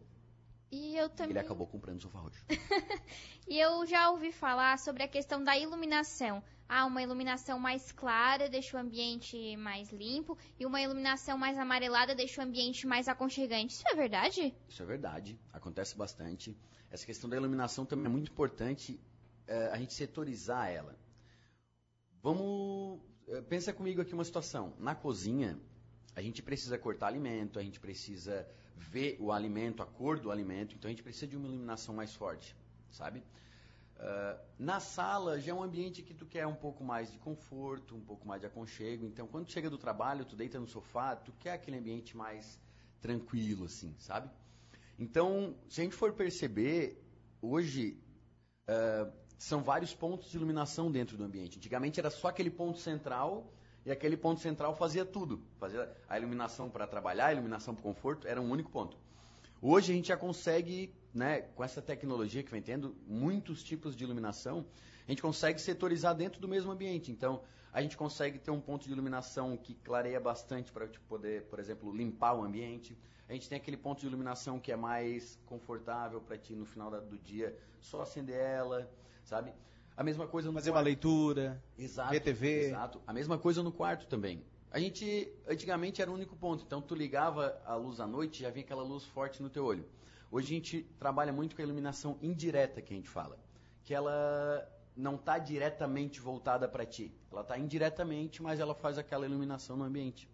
E 0.72 0.96
eu 0.96 1.10
também. 1.10 1.32
Ele 1.32 1.40
acabou 1.40 1.68
comprando 1.68 2.00
o 2.00 2.02
sofá 2.02 2.20
roxo. 2.20 2.44
E 3.48 3.60
eu 3.60 3.86
já 3.86 4.10
ouvi 4.10 4.32
falar 4.32 4.80
sobre 4.80 5.04
a 5.04 5.08
questão 5.08 5.44
da 5.44 5.56
iluminação. 5.56 6.42
Ah, 6.68 6.86
uma 6.86 7.04
iluminação 7.04 7.60
mais 7.60 7.92
clara 7.92 8.50
deixa 8.50 8.76
o 8.76 8.80
ambiente 8.80 9.56
mais 9.58 9.92
limpo 9.92 10.36
e 10.60 10.66
uma 10.66 10.82
iluminação 10.82 11.38
mais 11.38 11.56
amarelada 11.60 12.16
deixa 12.16 12.42
o 12.42 12.44
ambiente 12.44 12.88
mais 12.88 13.08
aconchegante. 13.08 13.76
Isso 13.76 13.88
é 13.88 13.96
verdade? 13.96 14.56
Isso 14.68 14.82
é 14.82 14.86
verdade, 14.86 15.40
acontece 15.54 15.96
bastante. 15.96 16.58
Essa 16.90 17.06
questão 17.06 17.30
da 17.30 17.38
iluminação 17.38 17.86
também 17.86 18.08
é 18.08 18.10
muito 18.10 18.32
importante 18.32 19.00
eh, 19.48 19.70
a 19.72 19.78
gente 19.78 19.94
setorizar 19.94 20.72
ela. 20.72 20.98
Vamos. 22.26 23.02
eh, 23.28 23.42
pensa 23.44 23.72
comigo 23.72 24.02
aqui 24.02 24.12
uma 24.16 24.24
situação. 24.24 24.74
Na 24.80 24.96
cozinha, 24.96 25.60
a 26.16 26.24
gente 26.24 26.42
precisa 26.42 26.76
cortar 26.76 27.06
alimento, 27.06 27.60
a 27.60 27.62
gente 27.62 27.80
precisa 27.80 28.48
ver 28.76 29.16
o 29.20 29.32
alimento, 29.32 29.84
a 29.84 29.86
cor 29.86 30.20
do 30.20 30.32
alimento, 30.32 30.74
então 30.74 30.90
a 30.90 30.92
gente 30.92 31.04
precisa 31.04 31.28
de 31.28 31.38
uma 31.38 31.48
iluminação 31.48 31.94
mais 31.94 32.16
forte, 32.16 32.56
sabe? 32.90 33.22
Ah, 33.98 34.42
na 34.58 34.80
sala 34.80 35.40
já 35.40 35.52
é 35.52 35.54
um 35.54 35.62
ambiente 35.62 36.02
que 36.02 36.16
tu 36.16 36.26
quer 36.26 36.48
um 36.48 36.56
pouco 36.56 36.84
mais 36.84 37.12
de 37.12 37.20
conforto, 37.20 37.96
um 37.96 38.02
pouco 38.02 38.28
mais 38.28 38.42
de 38.42 38.48
aconchego. 38.48 39.06
Então, 39.06 39.28
quando 39.28 39.52
chega 39.52 39.70
do 39.70 39.78
trabalho, 39.78 40.26
tu 40.26 40.36
deita 40.36 40.60
no 40.60 40.68
sofá, 40.68 41.16
tu 41.16 41.32
quer 41.34 41.54
aquele 41.54 41.78
ambiente 41.78 42.18
mais 42.18 42.60
tranquilo, 43.02 43.66
assim, 43.66 43.94
sabe? 44.00 44.32
Então, 44.98 45.56
se 45.70 45.80
a 45.80 45.84
gente 45.84 45.96
for 45.96 46.12
perceber, 46.14 47.00
hoje 47.40 48.00
ah, 48.68 49.12
são 49.38 49.62
vários 49.62 49.94
pontos 49.94 50.30
de 50.30 50.38
iluminação 50.38 50.92
dentro 50.92 51.18
do 51.18 51.24
ambiente. 51.24 51.58
Antigamente 51.58 52.00
era 52.00 52.10
só 52.10 52.30
aquele 52.30 52.50
ponto 52.50 52.80
central 52.80 53.52
E 53.86 53.92
aquele 53.92 54.18
ponto 54.18 54.42
central 54.42 54.76
fazia 54.76 55.06
tudo. 55.06 55.40
Fazia 55.60 55.96
a 56.10 56.18
iluminação 56.18 56.70
para 56.70 56.88
trabalhar, 56.88 57.28
a 57.28 57.34
iluminação 57.34 57.76
para 57.76 57.84
conforto, 57.84 58.28
era 58.28 58.42
um 58.42 58.50
único 58.50 58.72
ponto. 58.72 58.98
Hoje 59.62 59.94
a 59.94 59.96
gente 59.96 60.08
já 60.08 60.18
consegue, 60.18 60.92
né, 61.14 61.42
com 61.42 61.64
essa 61.64 61.82
tecnologia 61.82 62.42
que 62.42 62.50
vem 62.50 62.64
tendo, 62.64 62.96
muitos 63.08 63.64
tipos 63.64 63.96
de 63.96 64.04
iluminação, 64.04 64.66
a 65.08 65.12
gente 65.12 65.22
consegue 65.22 65.62
setorizar 65.62 66.16
dentro 66.16 66.42
do 66.42 66.48
mesmo 66.48 66.72
ambiente. 66.72 67.12
Então, 67.12 67.44
a 67.72 67.80
gente 67.80 67.96
consegue 67.96 68.40
ter 68.40 68.50
um 68.50 68.60
ponto 68.60 68.86
de 68.88 68.92
iluminação 68.92 69.56
que 69.56 69.76
clareia 69.76 70.20
bastante 70.20 70.72
para 70.72 70.88
tipo, 70.88 71.06
poder, 71.06 71.44
por 71.44 71.60
exemplo, 71.60 71.96
limpar 71.96 72.34
o 72.34 72.44
ambiente. 72.44 72.98
A 73.30 73.34
gente 73.34 73.48
tem 73.48 73.58
aquele 73.58 73.78
ponto 73.78 74.00
de 74.00 74.08
iluminação 74.08 74.60
que 74.60 74.72
é 74.72 74.76
mais 74.76 75.40
confortável 75.46 76.20
para 76.22 76.38
ti 76.38 76.56
no 76.56 76.66
final 76.66 76.90
do 76.90 77.18
dia, 77.20 77.56
só 77.80 78.02
acender 78.02 78.36
ela, 78.36 78.90
sabe? 79.26 79.52
A 79.98 80.04
mesma 80.04 80.28
coisa 80.28 80.50
no 80.50 80.54
Fazer 80.56 80.72
quarto. 80.72 80.78
uma 80.78 80.86
leitura, 80.86 81.64
Exato, 81.78 82.20
TV. 82.20 82.68
Exato. 82.68 83.02
A 83.06 83.14
mesma 83.14 83.38
coisa 83.38 83.64
no 83.64 83.72
quarto 83.72 84.08
também. 84.08 84.44
A 84.72 84.80
gente, 84.80 85.32
antigamente 85.48 86.02
era 86.02 86.12
o 86.12 86.14
único 86.14 86.36
ponto. 86.36 86.64
Então, 86.66 86.82
tu 86.82 86.94
ligava 86.96 87.62
a 87.66 87.76
luz 87.76 88.00
à 88.00 88.06
noite 88.08 88.42
já 88.42 88.50
vinha 88.50 88.66
aquela 88.66 88.84
luz 88.84 89.06
forte 89.06 89.42
no 89.42 89.50
teu 89.50 89.64
olho. 89.64 89.86
Hoje 90.30 90.48
a 90.48 90.56
gente 90.56 90.84
trabalha 91.00 91.32
muito 91.32 91.56
com 91.56 91.62
a 91.62 91.66
iluminação 91.66 92.18
indireta, 92.22 92.82
que 92.82 92.94
a 92.94 92.96
gente 92.98 93.08
fala. 93.10 93.38
Que 93.84 93.94
ela 93.94 94.68
não 94.96 95.16
está 95.16 95.38
diretamente 95.38 96.20
voltada 96.20 96.68
para 96.68 96.86
ti. 96.86 97.14
Ela 97.32 97.42
está 97.42 97.58
indiretamente, 97.58 98.44
mas 98.44 98.60
ela 98.60 98.76
faz 98.76 98.98
aquela 98.98 99.26
iluminação 99.26 99.78
no 99.78 99.86
ambiente. 99.86 100.30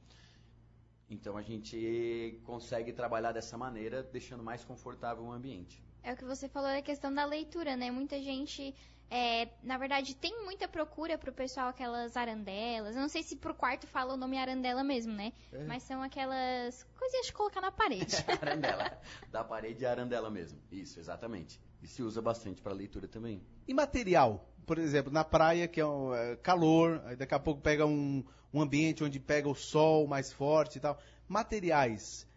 Então, 1.08 1.38
a 1.38 1.42
gente 1.44 2.42
consegue 2.44 2.92
trabalhar 2.94 3.32
dessa 3.34 3.58
maneira, 3.60 4.02
deixando 4.02 4.42
mais 4.44 4.64
confortável 4.64 5.24
o 5.26 5.32
ambiente. 5.32 5.84
É 6.04 6.14
o 6.14 6.18
que 6.18 6.26
você 6.26 6.48
falou 6.48 6.70
da 6.70 6.82
questão 6.82 7.14
da 7.14 7.26
leitura, 7.26 7.78
né? 7.78 7.92
Muita 7.92 8.20
gente, 8.20 8.74
é, 9.10 9.50
na 9.62 9.78
verdade, 9.78 10.16
tem 10.16 10.44
muita 10.44 10.68
procura 10.68 11.18
pro 11.18 11.32
pessoal 11.32 11.68
aquelas 11.68 12.18
arandelas. 12.18 12.96
Eu 12.96 13.02
não 13.02 13.10
sei 13.10 13.22
se 13.22 13.36
pro 13.36 13.54
quarto 13.54 13.86
fala 13.86 14.16
o 14.16 14.18
nome 14.18 14.38
arandela 14.38 14.84
mesmo, 14.84 15.14
né? 15.14 15.32
É. 15.52 15.64
Mas 15.66 15.84
são 15.84 16.02
aquelas 16.02 16.84
coisinhas 16.98 17.28
de 17.28 17.34
colocar 17.34 17.62
na 17.62 17.72
parede. 17.72 18.16
arandela. 18.42 19.00
Da 19.32 19.44
parede 19.44 19.86
é 19.86 19.90
arandela 19.90 20.30
mesmo. 20.30 20.60
Isso, 20.72 21.00
exatamente. 21.00 21.62
E 21.84 21.88
se 21.88 22.02
usa 22.02 22.22
bastante 22.22 22.62
para 22.62 22.74
leitura 22.74 23.08
também. 23.08 23.44
E 23.68 23.74
material? 23.74 24.48
Por 24.66 24.80
exemplo, 24.80 25.12
na 25.12 25.24
praia, 25.24 25.68
que 25.68 25.80
é, 25.80 25.86
um, 25.86 26.16
é, 26.16 26.36
calor, 26.38 27.02
aí 27.06 27.16
daqui 27.16 27.36
a 27.36 27.40
pouco 27.40 27.62
pega 27.62 27.86
um, 27.86 28.24
um 28.52 28.62
ambiente 28.62 29.04
onde 29.04 29.20
pega 29.20 29.48
o 29.48 29.56
sol 29.56 30.08
mais 30.08 30.32
forte 30.34 30.78
e 30.78 30.82
tal. 30.82 31.00
Materiais 31.28 32.28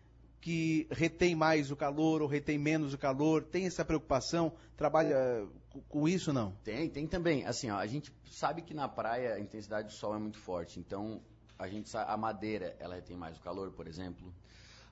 que 0.45 0.87
retém 0.91 1.35
mais 1.35 1.71
o 1.71 1.77
calor 1.77 2.21
ou 2.21 2.29
retém 2.29 2.59
menos 2.59 2.93
o 2.93 2.99
calor, 2.99 3.43
tem 3.45 3.65
essa 3.65 3.83
preocupação? 3.83 4.53
Trabalha 4.77 5.49
com- 5.89 6.07
isso 6.07 6.35
não? 6.35 6.53
Tem, 6.63 6.87
tem 6.91 7.07
também. 7.07 7.47
Assim, 7.47 7.71
ó, 7.71 7.79
a 7.79 7.87
gente 7.87 8.13
sabe 8.31 8.61
que 8.61 8.75
na 8.75 8.87
praia 8.87 9.37
a 9.37 9.41
intensidade 9.41 9.89
do 9.89 9.95
sol 9.95 10.15
é 10.15 10.19
muito 10.19 10.39
forte. 10.39 10.79
Então, 10.79 11.23
a 11.59 11.67
gente 11.67 11.89
sa- 11.89 12.05
a 12.05 12.15
madeira, 12.19 12.77
ela 12.79 12.95
retém 12.95 13.17
mais 13.17 13.39
o 13.39 13.41
calor, 13.41 13.73
por 13.73 13.87
exemplo. 13.89 14.35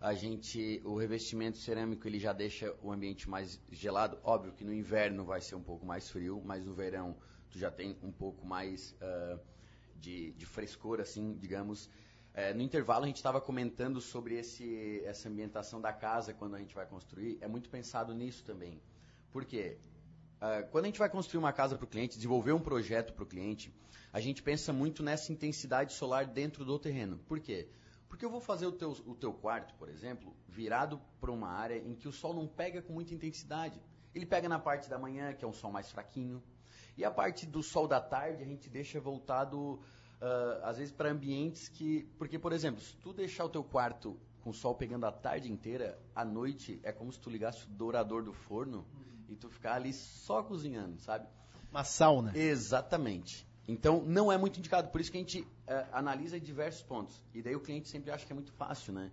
A 0.00 0.14
gente, 0.14 0.80
o 0.86 0.96
revestimento 0.96 1.58
cerâmico, 1.58 2.08
ele 2.08 2.18
já 2.18 2.32
deixa 2.32 2.74
o 2.82 2.90
ambiente 2.90 3.28
mais 3.28 3.60
gelado. 3.70 4.18
Óbvio 4.24 4.54
que 4.54 4.64
no 4.64 4.72
inverno 4.72 5.22
vai 5.22 5.42
ser 5.42 5.54
um 5.54 5.62
pouco 5.62 5.84
mais 5.84 6.08
frio, 6.08 6.40
mas 6.42 6.64
no 6.64 6.72
verão 6.72 7.14
tu 7.50 7.58
já 7.58 7.70
tem 7.70 7.94
um 8.02 8.10
pouco 8.10 8.46
mais 8.46 8.96
ah, 9.02 9.38
de, 9.96 10.32
de 10.32 10.46
frescor, 10.46 10.98
assim, 10.98 11.36
digamos. 11.38 11.90
É, 12.34 12.54
no 12.54 12.62
intervalo 12.62 13.04
a 13.04 13.06
gente 13.06 13.16
estava 13.16 13.40
comentando 13.40 14.00
sobre 14.00 14.38
esse, 14.38 15.02
essa 15.04 15.28
ambientação 15.28 15.80
da 15.80 15.92
casa 15.92 16.32
quando 16.32 16.54
a 16.54 16.58
gente 16.58 16.74
vai 16.74 16.86
construir. 16.86 17.38
É 17.40 17.46
muito 17.46 17.68
pensado 17.68 18.14
nisso 18.14 18.42
também. 18.44 18.80
Por 19.30 19.44
quê? 19.44 19.78
Ah, 20.40 20.62
quando 20.72 20.86
a 20.86 20.88
gente 20.88 20.98
vai 20.98 21.08
construir 21.08 21.38
uma 21.38 21.52
casa 21.52 21.76
para 21.76 21.84
o 21.84 21.88
cliente, 21.88 22.16
desenvolver 22.16 22.52
um 22.52 22.60
projeto 22.60 23.12
para 23.12 23.22
o 23.22 23.26
cliente, 23.26 23.72
a 24.12 24.18
gente 24.18 24.42
pensa 24.42 24.72
muito 24.72 25.00
nessa 25.00 25.32
intensidade 25.32 25.92
solar 25.92 26.26
dentro 26.26 26.64
do 26.64 26.78
terreno. 26.80 27.18
Por 27.28 27.38
quê? 27.38 27.68
Porque 28.08 28.24
eu 28.24 28.30
vou 28.30 28.40
fazer 28.40 28.66
o 28.66 28.72
teu, 28.72 28.90
o 29.06 29.14
teu 29.14 29.32
quarto, 29.32 29.72
por 29.74 29.88
exemplo, 29.88 30.34
virado 30.48 31.00
para 31.20 31.30
uma 31.30 31.48
área 31.48 31.76
em 31.78 31.94
que 31.94 32.08
o 32.08 32.12
sol 32.12 32.34
não 32.34 32.48
pega 32.48 32.82
com 32.82 32.92
muita 32.92 33.14
intensidade. 33.14 33.80
Ele 34.12 34.26
pega 34.26 34.48
na 34.48 34.58
parte 34.58 34.90
da 34.90 34.98
manhã, 34.98 35.32
que 35.32 35.44
é 35.44 35.48
um 35.48 35.52
sol 35.52 35.70
mais 35.70 35.90
fraquinho, 35.90 36.42
e 36.96 37.04
a 37.04 37.10
parte 37.10 37.46
do 37.46 37.62
sol 37.62 37.86
da 37.86 38.00
tarde 38.00 38.42
a 38.42 38.46
gente 38.46 38.68
deixa 38.68 39.00
voltado, 39.00 39.80
ah, 40.22 40.60
às 40.62 40.78
vezes, 40.78 40.92
para 40.92 41.10
ambientes 41.10 41.68
que. 41.68 42.08
Porque, 42.16 42.38
por 42.38 42.52
exemplo, 42.52 42.80
se 42.80 42.96
tu 42.98 43.12
deixar 43.12 43.44
o 43.44 43.48
teu 43.48 43.64
quarto 43.64 44.16
com 44.40 44.50
o 44.50 44.54
sol 44.54 44.72
pegando 44.72 45.04
a 45.04 45.10
tarde 45.10 45.50
inteira, 45.50 45.98
à 46.14 46.24
noite 46.24 46.78
é 46.84 46.92
como 46.92 47.12
se 47.12 47.18
tu 47.18 47.28
ligasse 47.28 47.64
o 47.64 47.70
dourador 47.70 48.22
do 48.22 48.32
forno 48.32 48.86
e 49.28 49.34
tu 49.34 49.50
ficar 49.50 49.74
ali 49.74 49.92
só 49.92 50.40
cozinhando, 50.42 51.00
sabe? 51.00 51.26
Uma 51.72 51.82
sauna. 51.82 52.36
Exatamente. 52.36 53.44
Então, 53.66 54.02
não 54.04 54.30
é 54.30 54.38
muito 54.38 54.60
indicado. 54.60 54.90
Por 54.90 55.00
isso 55.00 55.10
que 55.10 55.16
a 55.16 55.20
gente 55.20 55.46
eh, 55.66 55.86
analisa 55.92 56.38
diversos 56.38 56.82
pontos. 56.82 57.20
E 57.34 57.42
daí 57.42 57.56
o 57.56 57.60
cliente 57.60 57.88
sempre 57.88 58.12
acha 58.12 58.24
que 58.24 58.32
é 58.32 58.34
muito 58.34 58.52
fácil, 58.52 58.92
né? 58.92 59.10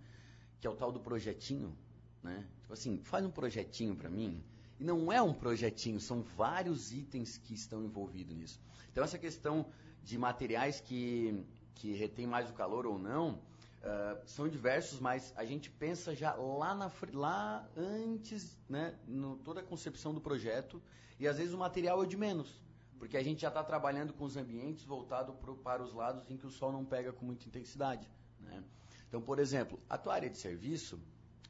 Que 0.60 0.68
é 0.68 0.70
o 0.70 0.76
tal 0.76 0.92
do 0.92 1.00
projetinho, 1.00 1.76
né? 2.22 2.48
Tipo 2.62 2.74
assim, 2.74 3.00
faz 3.04 3.26
um 3.26 3.32
projetinho 3.32 3.96
para 3.96 4.10
mim. 4.10 4.44
E 4.80 4.84
não 4.84 5.12
é 5.12 5.22
um 5.22 5.34
projetinho, 5.34 6.00
são 6.00 6.22
vários 6.22 6.92
itens 6.92 7.38
que 7.38 7.54
estão 7.54 7.84
envolvidos 7.84 8.36
nisso. 8.36 8.60
Então, 8.92 9.04
essa 9.04 9.18
questão 9.18 9.66
de 10.04 10.18
materiais 10.18 10.80
que, 10.80 11.46
que 11.76 11.94
retém 11.94 12.28
mais 12.28 12.50
o 12.50 12.54
calor 12.54 12.86
ou 12.86 12.98
não, 12.98 13.42
ah, 13.82 14.22
são 14.26 14.48
diversos, 14.48 15.00
mas 15.00 15.34
a 15.38 15.46
gente 15.46 15.70
pensa 15.70 16.14
já 16.14 16.34
lá, 16.34 16.76
na, 16.76 16.92
lá 17.14 17.70
antes, 17.78 18.58
né, 18.68 18.98
no, 19.08 19.38
toda 19.38 19.62
a 19.62 19.64
concepção 19.64 20.14
do 20.14 20.20
projeto, 20.20 20.82
e 21.20 21.28
às 21.28 21.38
vezes 21.38 21.54
o 21.54 21.58
material 21.58 22.04
é 22.04 22.06
de 22.06 22.18
menos, 22.18 22.62
porque 22.98 23.16
a 23.16 23.24
gente 23.24 23.42
já 23.42 23.48
está 23.48 23.64
trabalhando 23.64 24.14
com 24.14 24.26
os 24.26 24.36
ambientes 24.36 24.84
voltado 24.84 25.34
pro, 25.34 25.56
para 25.56 25.82
os 25.82 25.94
lados 25.94 26.30
em 26.30 26.38
que 26.38 26.46
o 26.46 26.50
sol 26.50 26.72
não 26.72 26.84
pega 26.84 27.14
com 27.14 27.26
muita 27.26 27.48
intensidade. 27.48 28.10
Né? 28.40 28.64
Então, 29.08 29.22
por 29.22 29.40
exemplo, 29.40 29.80
a 29.90 29.98
tua 29.98 30.14
área 30.14 30.30
de 30.30 30.38
serviço, 30.38 31.00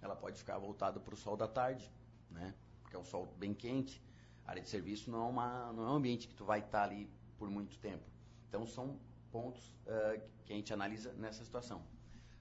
ela 0.02 0.16
pode 0.16 0.38
ficar 0.38 0.58
voltada 0.60 1.00
para 1.00 1.14
o 1.14 1.18
sol 1.18 1.36
da 1.36 1.48
tarde, 1.48 1.92
né? 2.30 2.54
porque 2.82 2.96
é 2.96 3.00
um 3.00 3.04
sol 3.04 3.34
bem 3.38 3.54
quente. 3.54 4.02
A 4.46 4.52
área 4.52 4.62
de 4.62 4.70
serviço 4.70 5.12
não 5.12 5.26
é, 5.26 5.30
uma, 5.30 5.74
não 5.74 5.84
é 5.84 5.92
um 5.92 5.96
ambiente 5.96 6.28
que 6.28 6.34
tu 6.34 6.46
vai 6.46 6.60
estar 6.60 6.84
ali 6.84 7.10
por 7.38 7.50
muito 7.50 7.78
tempo. 7.80 8.04
Então, 8.50 8.66
são 8.68 9.00
pontos 9.32 9.74
ah, 9.88 10.20
que 10.46 10.52
a 10.52 10.56
gente 10.56 10.74
analisa 10.74 11.14
nessa 11.14 11.46
situação. 11.46 11.82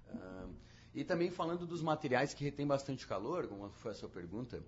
Ah, 0.09 0.47
e 0.95 1.05
também 1.05 1.31
falando 1.31 1.67
dos 1.67 1.83
materiais 1.83 2.35
que 2.35 2.43
retêm 2.43 2.67
bastante 2.67 3.07
calor, 3.07 3.47
como 3.47 3.69
foi 3.71 3.93
a 3.93 3.95
sua 3.95 4.09
pergunta, 4.09 4.63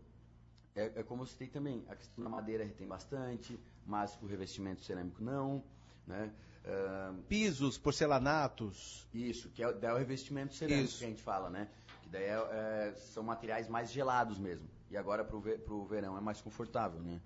é, 0.76 1.00
é 1.00 1.02
como 1.02 1.22
eu 1.22 1.26
citei 1.26 1.48
também, 1.48 1.84
a 1.88 1.96
questão 1.96 2.22
da 2.22 2.30
madeira 2.30 2.62
retém 2.62 2.86
bastante, 2.86 3.58
mas 3.86 4.16
o 4.22 4.26
revestimento 4.26 4.82
cerâmico 4.82 5.22
não, 5.24 5.64
né? 6.06 6.32
Ah, 6.64 7.14
Pisos, 7.26 7.78
porcelanatos. 7.78 9.08
isso, 9.14 9.48
que 9.50 9.62
é, 9.62 9.68
o- 9.68 9.78
é 9.80 9.92
o 9.94 9.96
revestimento 9.96 10.54
cerâmico 10.54 10.84
Isso. 10.84 10.98
que 10.98 11.04
a 11.04 11.08
gente 11.08 11.22
fala, 11.22 11.48
né? 11.48 11.68
Que 12.02 12.08
daí 12.10 12.24
é- 12.24 12.88
é, 12.90 12.94
são 12.96 13.22
materiais 13.22 13.66
mais 13.66 13.90
gelados 13.90 14.38
mesmo. 14.38 14.68
E 14.90 14.96
agora 14.96 15.22
ve 15.24 15.56
pro 15.58 15.84
verão 15.86 16.18
é 16.18 16.20
mais 16.20 16.40
confortável, 16.42 17.00
né? 17.00 17.20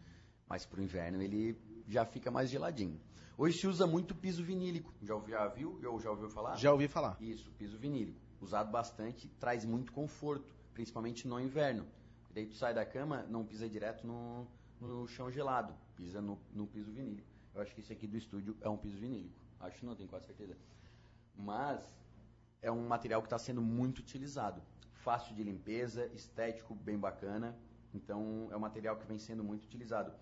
Mas 0.48 0.64
pro 0.64 0.80
inverno 0.80 1.20
ele 1.20 1.58
já 1.88 2.04
fica 2.04 2.30
mais 2.30 2.50
geladinho. 2.50 3.00
Hoje 3.36 3.58
se 3.58 3.66
usa 3.66 3.86
muito 3.86 4.14
piso 4.14 4.44
vinílico. 4.44 4.92
Já, 5.02 5.20
já 5.28 5.48
viu? 5.48 5.80
Ou 5.84 6.00
já 6.00 6.10
ouviu 6.10 6.28
falar? 6.28 6.56
Já 6.56 6.72
ouvi 6.72 6.86
falar. 6.86 7.16
Isso, 7.20 7.50
piso 7.52 7.76
vinílico. 7.76 8.20
Usado 8.40 8.70
bastante, 8.70 9.28
traz 9.40 9.64
muito 9.64 9.92
conforto, 9.92 10.54
principalmente 10.72 11.26
no 11.26 11.40
inverno. 11.40 11.86
Daí 12.32 12.46
tu 12.46 12.54
sai 12.54 12.74
da 12.74 12.84
cama, 12.84 13.24
não 13.24 13.44
pisa 13.44 13.68
direto 13.68 14.06
no, 14.06 14.46
no 14.80 15.06
chão 15.08 15.30
gelado, 15.30 15.74
pisa 15.96 16.20
no, 16.20 16.38
no 16.52 16.66
piso 16.66 16.92
vinílico. 16.92 17.28
Eu 17.54 17.62
acho 17.62 17.74
que 17.74 17.80
esse 17.80 17.92
aqui 17.92 18.06
do 18.06 18.16
estúdio 18.16 18.56
é 18.60 18.68
um 18.68 18.76
piso 18.76 18.98
vinílico. 18.98 19.34
Acho 19.60 19.84
não, 19.86 19.94
tenho 19.94 20.08
quase 20.08 20.26
certeza. 20.26 20.56
Mas 21.36 21.82
é 22.60 22.70
um 22.70 22.86
material 22.86 23.20
que 23.20 23.26
está 23.26 23.38
sendo 23.38 23.62
muito 23.62 23.98
utilizado. 23.98 24.60
Fácil 24.92 25.34
de 25.34 25.42
limpeza, 25.42 26.06
estético, 26.14 26.74
bem 26.74 26.98
bacana. 26.98 27.56
Então 27.92 28.48
é 28.50 28.56
um 28.56 28.60
material 28.60 28.96
que 28.96 29.06
vem 29.06 29.18
sendo 29.18 29.44
muito 29.44 29.64
utilizado. 29.64 30.12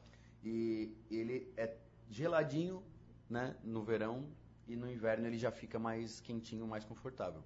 E 0.45 0.93
ele 1.11 1.53
é 1.57 1.77
geladinho 2.09 2.83
né, 3.29 3.57
no 3.63 3.83
verão 3.83 4.27
e 4.67 4.77
no 4.77 4.91
inverno 4.91 5.27
ele 5.27 5.39
já 5.39 5.51
fica 5.51 5.79
mais 5.79 6.21
quentinho, 6.21 6.67
mais 6.67 6.85
confortável. 6.85 7.43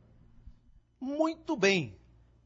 Muito 1.00 1.56
bem. 1.56 1.98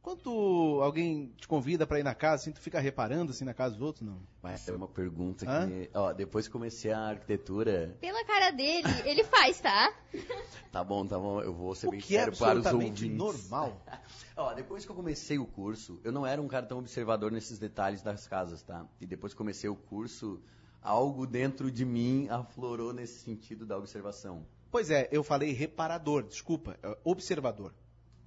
Quando 0.02 0.80
alguém 0.82 1.30
te 1.36 1.46
convida 1.46 1.86
para 1.86 2.00
ir 2.00 2.02
na 2.02 2.14
casa, 2.14 2.42
assim, 2.42 2.52
tu 2.52 2.60
fica 2.60 2.80
reparando 2.80 3.32
assim 3.32 3.44
na 3.44 3.52
casa 3.52 3.74
dos 3.74 3.82
outros, 3.82 4.06
não? 4.06 4.18
Mas 4.42 4.66
é 4.66 4.72
uma 4.72 4.88
pergunta 4.88 5.44
Hã? 5.48 5.68
que. 5.68 5.90
Ó, 5.92 6.12
depois 6.14 6.46
que 6.46 6.52
comecei 6.52 6.90
a 6.90 7.00
arquitetura. 7.00 7.96
Pela 8.00 8.24
cara 8.24 8.50
dele, 8.50 8.88
ele 9.04 9.24
faz, 9.24 9.60
tá? 9.60 9.92
Tá 10.72 10.84
bom, 10.84 11.04
tá 11.04 11.18
bom, 11.18 11.42
eu 11.42 11.52
vou 11.52 11.74
ser 11.74 11.88
O 11.88 11.90
bem 11.90 11.98
que 12.00 12.16
é 12.16 12.30
para 12.30 12.56
os 12.56 12.66
ouvintes. 12.66 13.10
normal. 13.10 13.84
Ó, 14.36 14.54
depois 14.54 14.84
que 14.84 14.90
eu 14.92 14.94
comecei 14.94 15.36
o 15.36 15.44
curso, 15.44 16.00
eu 16.04 16.12
não 16.12 16.24
era 16.24 16.40
um 16.40 16.46
cara 16.46 16.64
tão 16.64 16.78
observador 16.78 17.32
nesses 17.32 17.58
detalhes 17.58 18.02
das 18.02 18.28
casas, 18.28 18.62
tá? 18.62 18.86
E 19.00 19.06
depois 19.06 19.32
que 19.32 19.36
comecei 19.36 19.68
o 19.68 19.74
curso, 19.74 20.40
algo 20.80 21.26
dentro 21.26 21.72
de 21.72 21.84
mim 21.84 22.28
aflorou 22.28 22.92
nesse 22.92 23.18
sentido 23.18 23.66
da 23.66 23.76
observação. 23.76 24.46
Pois 24.70 24.90
é, 24.90 25.08
eu 25.10 25.24
falei 25.24 25.52
reparador, 25.52 26.22
desculpa, 26.22 26.78
é 26.84 26.96
observador. 27.02 27.74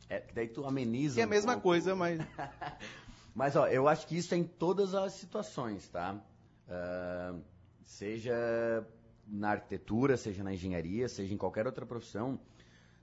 É, 0.10 0.20
que 0.20 0.34
daí 0.34 0.48
tu 0.48 0.66
ameniza 0.66 1.16
Que 1.16 1.22
é 1.22 1.24
a 1.24 1.28
um 1.28 1.30
mesma 1.30 1.54
pouco. 1.54 1.70
coisa, 1.70 1.96
mas 1.96 2.20
Mas, 3.36 3.56
ó, 3.56 3.68
eu 3.68 3.88
acho 3.88 4.06
que 4.06 4.16
isso 4.18 4.34
é 4.36 4.38
em 4.38 4.44
todas 4.44 4.94
as 4.94 5.14
situações, 5.14 5.88
tá? 5.90 6.22
Ah, 6.70 7.36
seja 7.84 8.86
na 9.28 9.52
arquitetura, 9.52 10.18
seja 10.18 10.44
na 10.44 10.54
engenharia, 10.54 11.08
seja 11.10 11.34
em 11.34 11.38
qualquer 11.38 11.66
outra 11.66 11.86
profissão, 11.86 12.40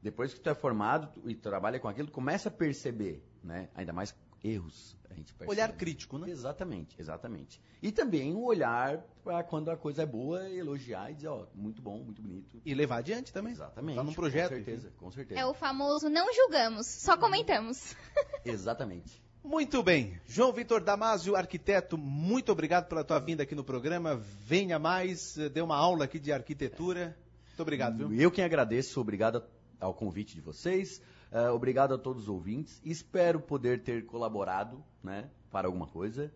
Depois 0.03 0.33
que 0.33 0.41
tu 0.41 0.49
é 0.49 0.55
formado 0.55 1.11
e 1.27 1.35
trabalha 1.35 1.79
com 1.79 1.87
aquilo, 1.89 2.07
tu 2.09 2.13
começa 2.13 2.49
a 2.49 2.53
perceber, 2.53 3.23
né? 3.45 3.69
Ainda 3.75 3.93
mais 3.93 4.15
erros 4.43 4.97
a 5.11 5.15
gente 5.15 5.35
percebe. 5.35 5.51
Olhar 5.51 5.73
crítico, 5.73 6.19
né? 6.19 6.31
Exatamente, 6.31 6.95
exatamente. 6.99 7.61
E 7.83 7.91
também 7.91 8.35
um 8.35 8.45
olhar 8.45 8.99
para 9.25 9.43
quando 9.43 9.71
a 9.71 9.77
coisa 9.77 10.03
é 10.03 10.07
boa, 10.07 10.49
elogiar 10.49 11.11
e 11.11 11.15
dizer, 11.15 11.29
ó, 11.29 11.47
muito 11.55 11.83
bom, 11.83 11.99
muito 11.99 12.23
bonito. 12.23 12.61
E 12.65 12.75
levar 12.75 12.99
adiante 12.99 13.33
também. 13.33 13.53
Exatamente. 13.53 13.97
Tá 13.97 14.05
num 14.05 14.13
projeto. 14.13 14.51
Com 14.51 14.57
certeza, 14.57 14.93
com 14.97 15.11
certeza. 15.11 15.41
É 15.41 15.47
o 15.47 15.53
famoso 15.53 16.09
não 16.09 16.33
julgamos, 16.33 16.87
só 16.87 17.17
comentamos. 17.17 17.97
Exatamente. 18.45 19.21
Muito 19.43 19.83
bem. 19.83 20.21
João 20.27 20.53
Vitor 20.53 20.83
Damasio, 20.83 21.35
arquiteto, 21.35 21.97
muito 21.97 22.53
obrigado 22.53 22.89
pela 22.89 23.03
tua 23.03 23.19
vinda 23.19 23.43
aqui 23.43 23.55
no 23.55 23.65
programa. 23.65 24.17
Venha 24.17 24.79
mais, 24.79 25.35
dê 25.53 25.63
uma 25.63 25.77
aula 25.77 26.05
aqui 26.05 26.19
de 26.19 26.31
arquitetura. 26.31 27.17
Muito 27.49 27.63
obrigado, 27.63 27.97
viu? 27.97 28.13
Eu 28.13 28.31
quem 28.31 28.45
agradeço, 28.45 29.01
obrigado 29.01 29.43
ao 29.81 29.95
convite 29.95 30.35
de 30.35 30.43
vocês, 30.43 31.01
eh, 31.33 31.51
obrigado 31.51 31.95
a 31.95 31.99
todos 31.99 32.25
os 32.25 32.29
ouvintes. 32.29 32.81
Espero 32.85 33.41
poder 33.41 33.83
ter 33.83 34.07
colaborado, 34.07 34.83
né, 35.03 35.31
para 35.51 35.67
alguma 35.67 35.87
coisa. 35.87 36.33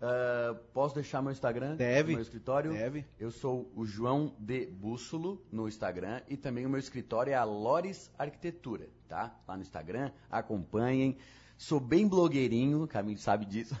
Eh, 0.00 0.56
posso 0.72 0.94
deixar 0.94 1.20
meu 1.20 1.32
Instagram? 1.32 1.74
Deve. 1.76 2.12
Meu 2.12 2.22
escritório? 2.22 2.72
Deve. 2.72 3.04
Eu 3.18 3.30
sou 3.30 3.70
o 3.74 3.84
João 3.84 4.34
de 4.38 4.66
Bússolo 4.66 5.42
no 5.50 5.66
Instagram 5.66 6.22
e 6.28 6.36
também 6.36 6.64
o 6.64 6.70
meu 6.70 6.78
escritório 6.78 7.32
é 7.32 7.34
a 7.34 7.44
Lores 7.44 8.12
Arquitetura, 8.16 8.88
tá? 9.08 9.34
Lá 9.46 9.56
no 9.56 9.62
Instagram, 9.62 10.12
acompanhem. 10.30 11.18
Sou 11.56 11.80
bem 11.80 12.06
blogueirinho, 12.06 12.84
o 12.84 12.86
Camilo 12.86 13.18
sabe 13.18 13.44
disso. 13.44 13.76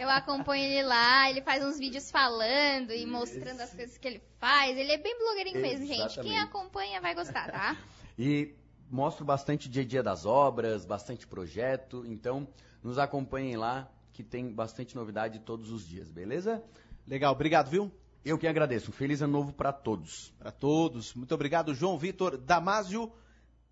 Eu 0.00 0.10
acompanho 0.10 0.64
ele 0.64 0.82
lá, 0.82 1.30
ele 1.30 1.40
faz 1.40 1.64
uns 1.64 1.78
vídeos 1.78 2.10
falando 2.10 2.90
e 2.90 3.06
mostrando 3.06 3.60
as 3.60 3.72
coisas 3.72 3.96
que 3.96 4.08
ele 4.08 4.20
faz. 4.40 4.76
Ele 4.76 4.90
é 4.90 4.98
bem 4.98 5.16
blogueirinho 5.16 5.60
mesmo, 5.60 5.86
gente. 5.86 5.96
Quem 5.96 6.06
Exatamente. 6.06 6.38
acompanha 6.38 7.00
vai 7.00 7.14
gostar, 7.14 7.48
tá? 7.48 7.76
E 8.18 8.52
mostro 8.90 9.24
bastante 9.24 9.68
dia 9.68 9.82
a 9.82 9.86
dia 9.86 10.02
das 10.02 10.26
obras, 10.26 10.84
bastante 10.84 11.26
projeto. 11.26 12.04
Então, 12.06 12.46
nos 12.82 12.98
acompanhem 12.98 13.56
lá, 13.56 13.90
que 14.12 14.24
tem 14.24 14.52
bastante 14.52 14.96
novidade 14.96 15.38
todos 15.38 15.70
os 15.70 15.86
dias, 15.86 16.10
beleza? 16.10 16.62
Legal, 17.06 17.32
obrigado, 17.32 17.70
viu? 17.70 17.90
Eu 18.24 18.36
que 18.36 18.46
agradeço. 18.46 18.90
Um 18.90 18.92
feliz 18.92 19.22
ano 19.22 19.32
novo 19.32 19.52
para 19.52 19.72
todos. 19.72 20.32
Para 20.38 20.50
todos. 20.50 21.14
Muito 21.14 21.34
obrigado, 21.34 21.74
João 21.74 21.96
Vitor 21.96 22.36
Damasio 22.36 23.10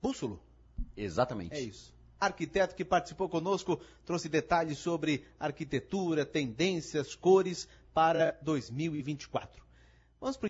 Bússolo. 0.01 0.41
Exatamente. 0.97 1.55
É 1.55 1.61
isso. 1.61 1.93
Arquiteto 2.19 2.75
que 2.75 2.85
participou 2.85 3.29
conosco, 3.29 3.81
trouxe 4.05 4.29
detalhes 4.29 4.79
sobre 4.79 5.25
arquitetura, 5.39 6.25
tendências, 6.25 7.15
cores 7.15 7.69
para 7.93 8.37
2024. 8.43 9.63
Vamos 10.21 10.37
pro 10.37 10.47